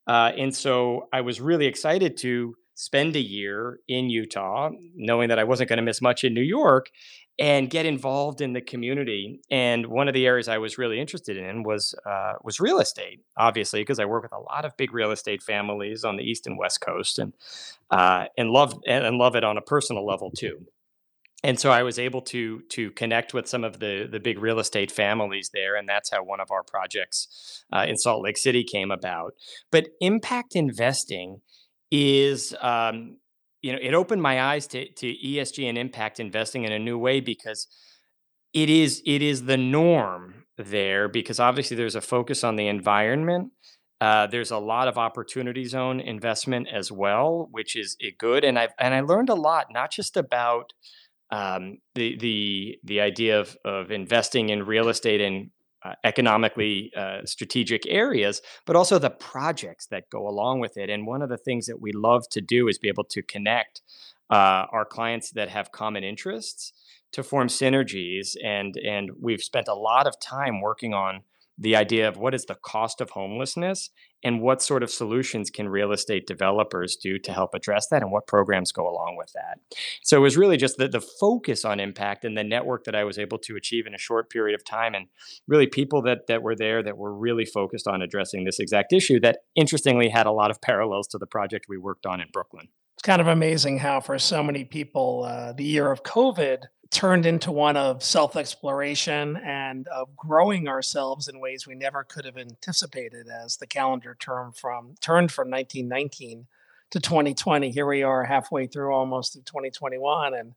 Uh, 0.07 0.31
and 0.37 0.55
so 0.55 1.09
I 1.11 1.21
was 1.21 1.41
really 1.41 1.65
excited 1.65 2.15
to 2.17 2.55
spend 2.81 3.15
a 3.15 3.21
year 3.21 3.79
in 3.87 4.09
Utah, 4.09 4.71
knowing 4.95 5.29
that 5.29 5.37
I 5.37 5.43
wasn't 5.43 5.69
going 5.69 5.77
to 5.77 5.83
miss 5.83 6.01
much 6.01 6.23
in 6.23 6.33
New 6.33 6.41
York 6.41 6.89
and 7.37 7.69
get 7.69 7.85
involved 7.85 8.41
in 8.41 8.53
the 8.53 8.61
community. 8.61 9.39
And 9.51 9.85
one 9.85 10.07
of 10.07 10.15
the 10.15 10.25
areas 10.25 10.47
I 10.47 10.57
was 10.57 10.79
really 10.79 10.99
interested 10.99 11.37
in 11.37 11.61
was 11.61 11.93
uh, 12.07 12.33
was 12.43 12.59
real 12.59 12.79
estate, 12.79 13.21
obviously, 13.37 13.81
because 13.81 13.99
I 13.99 14.05
work 14.05 14.23
with 14.23 14.33
a 14.33 14.39
lot 14.39 14.65
of 14.65 14.75
big 14.77 14.95
real 14.95 15.11
estate 15.11 15.43
families 15.43 16.03
on 16.03 16.17
the 16.17 16.23
east 16.23 16.47
and 16.47 16.57
west 16.57 16.81
coast, 16.81 17.19
and 17.19 17.33
uh, 17.91 18.25
and 18.35 18.49
love 18.49 18.73
and 18.87 19.15
love 19.15 19.35
it 19.35 19.43
on 19.43 19.59
a 19.59 19.61
personal 19.61 20.03
level 20.03 20.31
too. 20.31 20.65
And 21.43 21.59
so 21.59 21.69
I 21.69 21.83
was 21.83 21.99
able 21.99 22.21
to 22.23 22.61
to 22.69 22.89
connect 22.91 23.31
with 23.31 23.47
some 23.47 23.63
of 23.63 23.79
the 23.79 24.07
the 24.11 24.19
big 24.19 24.39
real 24.39 24.57
estate 24.57 24.91
families 24.91 25.51
there, 25.53 25.75
and 25.75 25.87
that's 25.87 26.09
how 26.09 26.23
one 26.23 26.39
of 26.39 26.49
our 26.49 26.63
projects 26.63 27.63
uh, 27.71 27.85
in 27.87 27.97
Salt 27.97 28.23
Lake 28.23 28.39
City 28.39 28.63
came 28.63 28.89
about. 28.89 29.35
But 29.69 29.89
impact 29.99 30.55
investing 30.55 31.41
is 31.91 32.55
um, 32.61 33.17
you 33.61 33.71
know 33.71 33.79
it 33.81 33.93
opened 33.93 34.21
my 34.21 34.41
eyes 34.41 34.67
to, 34.67 34.89
to 34.93 35.07
esg 35.07 35.67
and 35.67 35.77
impact 35.77 36.19
investing 36.19 36.63
in 36.63 36.71
a 36.71 36.79
new 36.79 36.97
way 36.97 37.19
because 37.19 37.67
it 38.53 38.69
is 38.69 39.01
it 39.05 39.21
is 39.21 39.45
the 39.45 39.57
norm 39.57 40.45
there 40.57 41.07
because 41.07 41.39
obviously 41.39 41.77
there's 41.77 41.95
a 41.95 42.01
focus 42.01 42.43
on 42.43 42.55
the 42.55 42.67
environment. 42.67 43.51
Uh, 43.99 44.25
there's 44.25 44.49
a 44.49 44.57
lot 44.57 44.87
of 44.87 44.97
opportunity 44.97 45.63
zone 45.63 45.99
investment 45.99 46.67
as 46.73 46.91
well 46.91 47.47
which 47.51 47.75
is 47.75 47.95
eh, 48.01 48.09
good 48.17 48.43
and 48.43 48.57
i 48.57 48.67
and 48.79 48.95
i 48.95 48.99
learned 48.99 49.29
a 49.29 49.35
lot 49.35 49.67
not 49.69 49.91
just 49.91 50.17
about 50.17 50.73
um, 51.29 51.77
the 51.93 52.17
the 52.17 52.79
the 52.83 52.99
idea 52.99 53.39
of 53.39 53.55
of 53.63 53.91
investing 53.91 54.49
in 54.49 54.63
real 54.63 54.89
estate 54.89 55.21
and 55.21 55.51
uh, 55.83 55.93
economically 56.03 56.91
uh, 56.95 57.19
strategic 57.25 57.87
areas, 57.87 58.41
but 58.65 58.75
also 58.75 58.99
the 58.99 59.09
projects 59.09 59.87
that 59.87 60.09
go 60.09 60.27
along 60.27 60.59
with 60.59 60.77
it. 60.77 60.89
And 60.89 61.07
one 61.07 61.21
of 61.21 61.29
the 61.29 61.37
things 61.37 61.65
that 61.65 61.81
we 61.81 61.91
love 61.91 62.29
to 62.31 62.41
do 62.41 62.67
is 62.67 62.77
be 62.77 62.87
able 62.87 63.05
to 63.05 63.21
connect 63.21 63.81
uh, 64.29 64.65
our 64.71 64.85
clients 64.85 65.31
that 65.31 65.49
have 65.49 65.71
common 65.71 66.03
interests 66.03 66.73
to 67.11 67.23
form 67.23 67.47
synergies. 67.47 68.35
And 68.43 68.77
and 68.77 69.11
we've 69.19 69.43
spent 69.43 69.67
a 69.67 69.73
lot 69.73 70.07
of 70.07 70.19
time 70.19 70.61
working 70.61 70.93
on 70.93 71.21
the 71.57 71.75
idea 71.75 72.07
of 72.07 72.17
what 72.17 72.33
is 72.33 72.45
the 72.45 72.55
cost 72.55 73.01
of 73.01 73.11
homelessness 73.11 73.89
and 74.23 74.41
what 74.41 74.61
sort 74.61 74.83
of 74.83 74.91
solutions 74.91 75.49
can 75.49 75.69
real 75.69 75.91
estate 75.91 76.27
developers 76.27 76.95
do 76.95 77.17
to 77.19 77.31
help 77.33 77.53
address 77.53 77.87
that 77.87 78.01
and 78.01 78.11
what 78.11 78.27
programs 78.27 78.71
go 78.71 78.87
along 78.87 79.15
with 79.17 79.31
that? 79.33 79.59
So 80.03 80.17
it 80.17 80.21
was 80.21 80.37
really 80.37 80.57
just 80.57 80.77
the, 80.77 80.87
the 80.87 81.01
focus 81.01 81.65
on 81.65 81.79
impact 81.79 82.25
and 82.25 82.37
the 82.37 82.43
network 82.43 82.83
that 82.85 82.95
i 82.95 83.03
was 83.03 83.17
able 83.17 83.37
to 83.37 83.55
achieve 83.55 83.87
in 83.87 83.93
a 83.93 83.97
short 83.97 84.29
period 84.29 84.55
of 84.55 84.63
time 84.63 84.93
and 84.93 85.07
really 85.47 85.67
people 85.67 86.01
that 86.01 86.27
that 86.27 86.41
were 86.41 86.55
there 86.55 86.83
that 86.83 86.97
were 86.97 87.13
really 87.13 87.45
focused 87.45 87.87
on 87.87 88.01
addressing 88.01 88.43
this 88.43 88.59
exact 88.59 88.93
issue 88.93 89.19
that 89.19 89.39
interestingly 89.55 90.09
had 90.09 90.25
a 90.25 90.31
lot 90.31 90.51
of 90.51 90.61
parallels 90.61 91.07
to 91.07 91.17
the 91.17 91.25
project 91.25 91.65
we 91.67 91.77
worked 91.77 92.05
on 92.05 92.21
in 92.21 92.27
brooklyn. 92.31 92.67
It's 92.95 93.03
kind 93.03 93.21
of 93.21 93.27
amazing 93.27 93.79
how 93.79 93.99
for 93.99 94.19
so 94.19 94.43
many 94.43 94.63
people 94.63 95.23
uh, 95.27 95.53
the 95.53 95.63
year 95.63 95.91
of 95.91 96.03
covid 96.03 96.63
turned 96.91 97.25
into 97.25 97.51
one 97.51 97.77
of 97.77 98.03
self 98.03 98.35
exploration 98.35 99.37
and 99.37 99.87
of 99.87 100.15
growing 100.15 100.67
ourselves 100.67 101.27
in 101.27 101.39
ways 101.39 101.65
we 101.65 101.73
never 101.73 102.03
could 102.03 102.25
have 102.25 102.37
anticipated 102.37 103.27
as 103.27 103.57
the 103.57 103.65
calendar 103.65 104.15
term 104.19 104.51
from 104.51 104.95
turned 104.99 105.31
from 105.31 105.49
1919 105.49 106.47
to 106.91 106.99
2020. 106.99 107.71
Here 107.71 107.87
we 107.87 108.03
are 108.03 108.25
halfway 108.25 108.67
through 108.67 108.93
almost 108.93 109.33
to 109.33 109.41
2021 109.41 110.33
and 110.33 110.53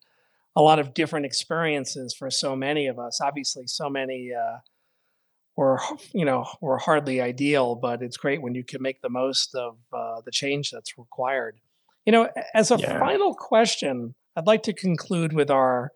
a 0.57 0.63
lot 0.63 0.79
of 0.79 0.93
different 0.93 1.27
experiences 1.27 2.13
for 2.15 2.31
so 2.31 2.55
many 2.55 2.87
of 2.89 2.99
us. 2.99 3.21
Obviously, 3.21 3.67
so 3.67 3.89
many 3.89 4.33
uh, 4.35 4.59
were, 5.57 5.81
you 6.13 6.25
know, 6.25 6.47
were 6.61 6.79
hardly 6.79 7.21
ideal, 7.21 7.77
but 7.77 8.03
it's 8.03 8.17
great 8.17 8.43
when 8.43 8.55
you 8.55 8.65
can 8.65 8.83
make 8.83 9.01
the 9.03 9.09
most 9.09 9.55
of 9.55 9.77
uh, 9.93 10.21
the 10.25 10.31
change 10.31 10.71
that's 10.71 10.99
required. 10.99 11.57
You 12.07 12.13
know, 12.13 12.29
as 12.55 12.71
a 12.71 12.77
yeah. 12.77 12.99
final 12.99 13.35
question, 13.35 14.15
I'd 14.37 14.47
like 14.47 14.65
to 14.65 14.73
conclude 14.73 15.33
with 15.33 15.51
our 15.51 15.93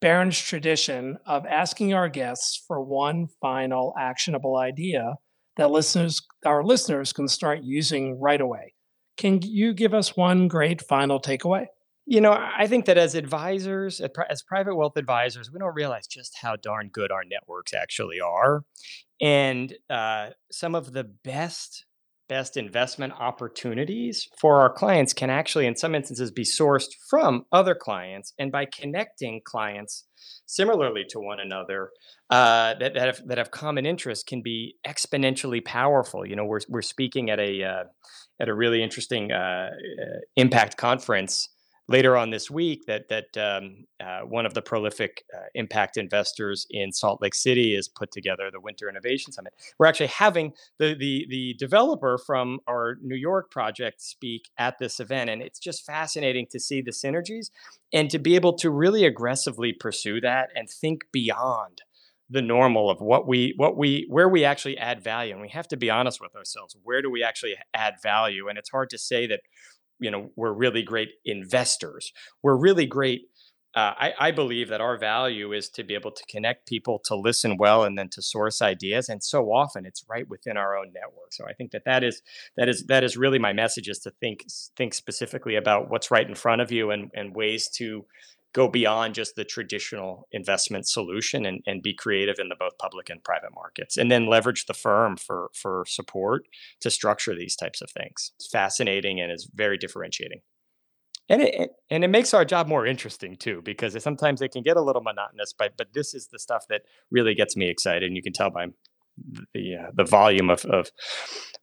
Barron's 0.00 0.38
tradition 0.38 1.18
of 1.26 1.44
asking 1.46 1.94
our 1.94 2.08
guests 2.08 2.62
for 2.66 2.80
one 2.82 3.26
final 3.40 3.94
actionable 3.98 4.56
idea 4.56 5.14
that 5.56 5.70
listeners 5.70 6.22
our 6.46 6.62
listeners 6.64 7.12
can 7.12 7.28
start 7.28 7.60
using 7.62 8.18
right 8.20 8.40
away. 8.40 8.74
Can 9.16 9.40
you 9.42 9.74
give 9.74 9.94
us 9.94 10.16
one 10.16 10.46
great 10.46 10.80
final 10.80 11.20
takeaway? 11.20 11.66
You 12.06 12.22
know, 12.22 12.32
I 12.32 12.66
think 12.68 12.86
that 12.86 12.96
as 12.96 13.14
advisors, 13.14 14.00
as 14.30 14.42
private 14.42 14.76
wealth 14.76 14.96
advisors, 14.96 15.50
we 15.52 15.58
don't 15.58 15.74
realize 15.74 16.06
just 16.06 16.38
how 16.40 16.56
darn 16.56 16.88
good 16.90 17.12
our 17.12 17.24
networks 17.24 17.74
actually 17.74 18.18
are. 18.20 18.62
And 19.20 19.74
uh, 19.90 20.30
some 20.50 20.74
of 20.74 20.92
the 20.92 21.04
best 21.04 21.84
best 22.28 22.56
investment 22.56 23.12
opportunities 23.18 24.28
for 24.38 24.60
our 24.60 24.72
clients 24.72 25.12
can 25.12 25.30
actually, 25.30 25.66
in 25.66 25.76
some 25.76 25.94
instances, 25.94 26.30
be 26.30 26.44
sourced 26.44 26.90
from 27.08 27.44
other 27.52 27.74
clients. 27.74 28.32
And 28.38 28.52
by 28.52 28.66
connecting 28.66 29.40
clients 29.44 30.04
similarly 30.46 31.04
to 31.10 31.20
one 31.20 31.40
another 31.40 31.90
uh, 32.30 32.74
that, 32.80 32.94
that, 32.94 33.06
have, 33.06 33.26
that 33.26 33.38
have 33.38 33.50
common 33.50 33.86
interests 33.86 34.24
can 34.24 34.42
be 34.42 34.76
exponentially 34.86 35.64
powerful. 35.64 36.26
You 36.26 36.36
know, 36.36 36.44
we're, 36.44 36.60
we're 36.68 36.82
speaking 36.82 37.30
at 37.30 37.38
a, 37.38 37.64
uh, 37.64 37.84
at 38.40 38.48
a 38.48 38.54
really 38.54 38.82
interesting 38.82 39.32
uh, 39.32 39.70
uh 39.70 40.18
impact 40.36 40.76
conference 40.76 41.48
later 41.88 42.16
on 42.16 42.30
this 42.30 42.50
week 42.50 42.84
that 42.86 43.08
that 43.08 43.36
um, 43.36 43.86
uh, 44.00 44.20
one 44.20 44.46
of 44.46 44.54
the 44.54 44.62
prolific 44.62 45.24
uh, 45.34 45.46
impact 45.54 45.96
investors 45.96 46.66
in 46.70 46.92
Salt 46.92 47.20
Lake 47.22 47.34
City 47.34 47.74
has 47.74 47.88
put 47.88 48.10
together 48.10 48.50
the 48.52 48.60
Winter 48.60 48.88
Innovation 48.88 49.32
Summit. 49.32 49.54
We're 49.78 49.86
actually 49.86 50.08
having 50.08 50.52
the 50.78 50.94
the 50.94 51.26
the 51.28 51.54
developer 51.58 52.18
from 52.18 52.60
our 52.68 52.96
New 53.02 53.16
York 53.16 53.50
project 53.50 54.00
speak 54.02 54.50
at 54.58 54.78
this 54.78 55.00
event, 55.00 55.30
and 55.30 55.42
it's 55.42 55.58
just 55.58 55.84
fascinating 55.84 56.46
to 56.50 56.60
see 56.60 56.82
the 56.82 56.90
synergies 56.90 57.50
and 57.92 58.10
to 58.10 58.18
be 58.18 58.34
able 58.34 58.52
to 58.54 58.70
really 58.70 59.04
aggressively 59.04 59.72
pursue 59.72 60.20
that 60.20 60.50
and 60.54 60.68
think 60.68 61.04
beyond 61.10 61.82
the 62.30 62.42
normal 62.42 62.90
of 62.90 63.00
what 63.00 63.26
we 63.26 63.54
what 63.56 63.76
we 63.76 64.06
where 64.08 64.28
we 64.28 64.44
actually 64.44 64.76
add 64.76 65.02
value. 65.02 65.32
And 65.32 65.40
we 65.40 65.48
have 65.48 65.68
to 65.68 65.76
be 65.76 65.88
honest 65.88 66.20
with 66.20 66.36
ourselves. 66.36 66.76
Where 66.82 67.00
do 67.00 67.10
we 67.10 67.22
actually 67.22 67.54
add 67.72 67.94
value? 68.02 68.48
And 68.48 68.58
it's 68.58 68.68
hard 68.70 68.90
to 68.90 68.98
say 68.98 69.26
that 69.28 69.40
you 70.00 70.10
know 70.10 70.30
we're 70.36 70.52
really 70.52 70.82
great 70.82 71.10
investors. 71.24 72.12
We're 72.42 72.56
really 72.56 72.86
great 72.86 73.22
uh, 73.74 73.92
I, 73.98 74.12
I, 74.18 74.30
believe 74.30 74.70
that 74.70 74.80
our 74.80 74.96
value 74.96 75.52
is 75.52 75.68
to 75.70 75.84
be 75.84 75.94
able 75.94 76.10
to 76.10 76.24
connect 76.24 76.66
people 76.66 77.00
to 77.04 77.14
listen 77.14 77.58
well 77.58 77.84
and 77.84 77.98
then 77.98 78.08
to 78.08 78.22
source 78.22 78.62
ideas 78.62 79.10
and 79.10 79.22
so 79.22 79.52
often 79.52 79.84
it's 79.84 80.04
right 80.08 80.26
within 80.26 80.56
our 80.56 80.76
own 80.76 80.90
network. 80.92 81.32
So 81.32 81.44
i 81.46 81.52
think 81.52 81.72
that 81.72 81.84
that 81.84 82.02
is 82.02 82.22
that 82.56 82.68
is 82.68 82.86
that 82.86 83.04
is 83.04 83.16
really 83.16 83.38
my 83.38 83.52
message 83.52 83.88
is 83.88 83.98
to 84.00 84.10
think 84.10 84.46
think 84.76 84.94
specifically 84.94 85.54
about 85.54 85.90
what's 85.90 86.10
right 86.10 86.26
in 86.26 86.34
front 86.34 86.62
of 86.62 86.72
you 86.72 86.90
and 86.90 87.10
and 87.14 87.36
ways 87.36 87.68
to 87.76 88.06
go 88.54 88.68
beyond 88.68 89.14
just 89.14 89.36
the 89.36 89.44
traditional 89.44 90.26
investment 90.32 90.88
solution 90.88 91.44
and, 91.44 91.62
and 91.66 91.82
be 91.82 91.94
creative 91.94 92.36
in 92.38 92.48
the 92.48 92.56
both 92.58 92.78
public 92.78 93.10
and 93.10 93.22
private 93.22 93.54
markets 93.54 93.96
and 93.96 94.10
then 94.10 94.26
leverage 94.26 94.66
the 94.66 94.74
firm 94.74 95.16
for 95.16 95.50
for 95.54 95.84
support 95.86 96.44
to 96.80 96.90
structure 96.90 97.34
these 97.34 97.56
types 97.56 97.80
of 97.80 97.90
things 97.90 98.32
it's 98.36 98.48
fascinating 98.48 99.20
and 99.20 99.30
is 99.30 99.48
very 99.54 99.76
differentiating 99.76 100.40
and 101.28 101.42
it 101.42 101.70
and 101.90 102.04
it 102.04 102.08
makes 102.08 102.32
our 102.32 102.44
job 102.44 102.66
more 102.66 102.86
interesting 102.86 103.36
too 103.36 103.60
because 103.64 104.00
sometimes 104.02 104.40
it 104.40 104.52
can 104.52 104.62
get 104.62 104.76
a 104.76 104.82
little 104.82 105.02
monotonous 105.02 105.52
but 105.56 105.76
but 105.76 105.92
this 105.92 106.14
is 106.14 106.28
the 106.28 106.38
stuff 106.38 106.64
that 106.68 106.82
really 107.10 107.34
gets 107.34 107.56
me 107.56 107.68
excited 107.68 108.04
and 108.04 108.16
you 108.16 108.22
can 108.22 108.32
tell 108.32 108.50
by 108.50 108.66
the 109.54 109.76
uh, 109.76 109.90
the 109.94 110.04
volume 110.04 110.50
of, 110.50 110.64
of 110.66 110.90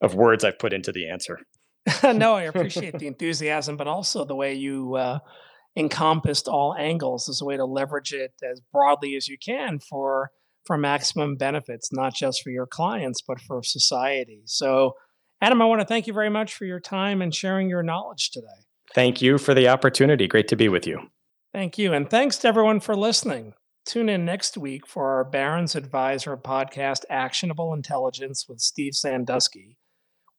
of 0.00 0.14
words 0.14 0.44
I've 0.44 0.58
put 0.58 0.72
into 0.72 0.92
the 0.92 1.08
answer. 1.08 1.40
no, 2.02 2.34
I 2.34 2.42
appreciate 2.52 2.98
the 2.98 3.06
enthusiasm, 3.06 3.76
but 3.76 3.86
also 3.86 4.24
the 4.24 4.34
way 4.34 4.54
you 4.54 4.94
uh, 4.94 5.18
encompassed 5.76 6.48
all 6.48 6.74
angles 6.78 7.28
as 7.28 7.40
a 7.40 7.44
way 7.44 7.56
to 7.56 7.64
leverage 7.64 8.12
it 8.12 8.32
as 8.42 8.60
broadly 8.72 9.14
as 9.16 9.28
you 9.28 9.36
can 9.38 9.78
for 9.78 10.30
for 10.64 10.76
maximum 10.76 11.36
benefits, 11.36 11.92
not 11.92 12.12
just 12.12 12.42
for 12.42 12.50
your 12.50 12.66
clients, 12.66 13.22
but 13.22 13.40
for 13.40 13.62
society. 13.62 14.42
So, 14.46 14.94
Adam, 15.40 15.62
I 15.62 15.66
want 15.66 15.80
to 15.80 15.86
thank 15.86 16.08
you 16.08 16.12
very 16.12 16.28
much 16.28 16.54
for 16.54 16.64
your 16.64 16.80
time 16.80 17.22
and 17.22 17.32
sharing 17.32 17.68
your 17.68 17.84
knowledge 17.84 18.30
today. 18.32 18.46
Thank 18.92 19.22
you 19.22 19.38
for 19.38 19.54
the 19.54 19.68
opportunity. 19.68 20.26
Great 20.26 20.48
to 20.48 20.56
be 20.56 20.68
with 20.68 20.86
you. 20.86 21.08
Thank 21.52 21.78
you. 21.78 21.92
And 21.92 22.10
thanks 22.10 22.36
to 22.38 22.48
everyone 22.48 22.80
for 22.80 22.96
listening. 22.96 23.54
Tune 23.84 24.08
in 24.08 24.24
next 24.24 24.58
week 24.58 24.86
for 24.86 25.10
our 25.10 25.24
Barron's 25.24 25.76
Advisor 25.76 26.36
podcast, 26.36 27.04
Actionable 27.08 27.72
Intelligence 27.72 28.46
with 28.48 28.58
Steve 28.58 28.94
Sandusky. 28.94 29.78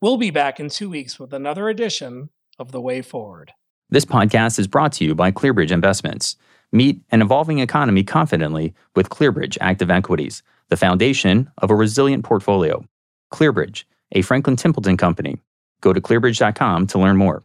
We'll 0.01 0.17
be 0.17 0.31
back 0.31 0.59
in 0.59 0.69
two 0.69 0.89
weeks 0.89 1.17
with 1.17 1.33
another 1.33 1.69
edition 1.69 2.29
of 2.59 2.71
The 2.71 2.81
Way 2.81 3.01
Forward. 3.01 3.53
This 3.89 4.03
podcast 4.03 4.59
is 4.59 4.67
brought 4.67 4.91
to 4.93 5.05
you 5.05 5.15
by 5.15 5.31
ClearBridge 5.31 5.71
Investments. 5.71 6.35
Meet 6.73 6.99
an 7.09 7.21
evolving 7.21 7.59
economy 7.59 8.03
confidently 8.03 8.73
with 8.97 9.07
ClearBridge 9.07 9.57
Active 9.61 9.89
Equities, 9.89 10.43
the 10.67 10.75
foundation 10.75 11.49
of 11.59 11.71
a 11.71 11.75
resilient 11.75 12.25
portfolio. 12.25 12.83
ClearBridge, 13.31 13.85
a 14.11 14.23
Franklin 14.23 14.57
Templeton 14.57 14.97
company. 14.97 15.37
Go 15.79 15.93
to 15.93 16.01
clearbridge.com 16.01 16.87
to 16.87 16.99
learn 16.99 17.15
more. 17.15 17.43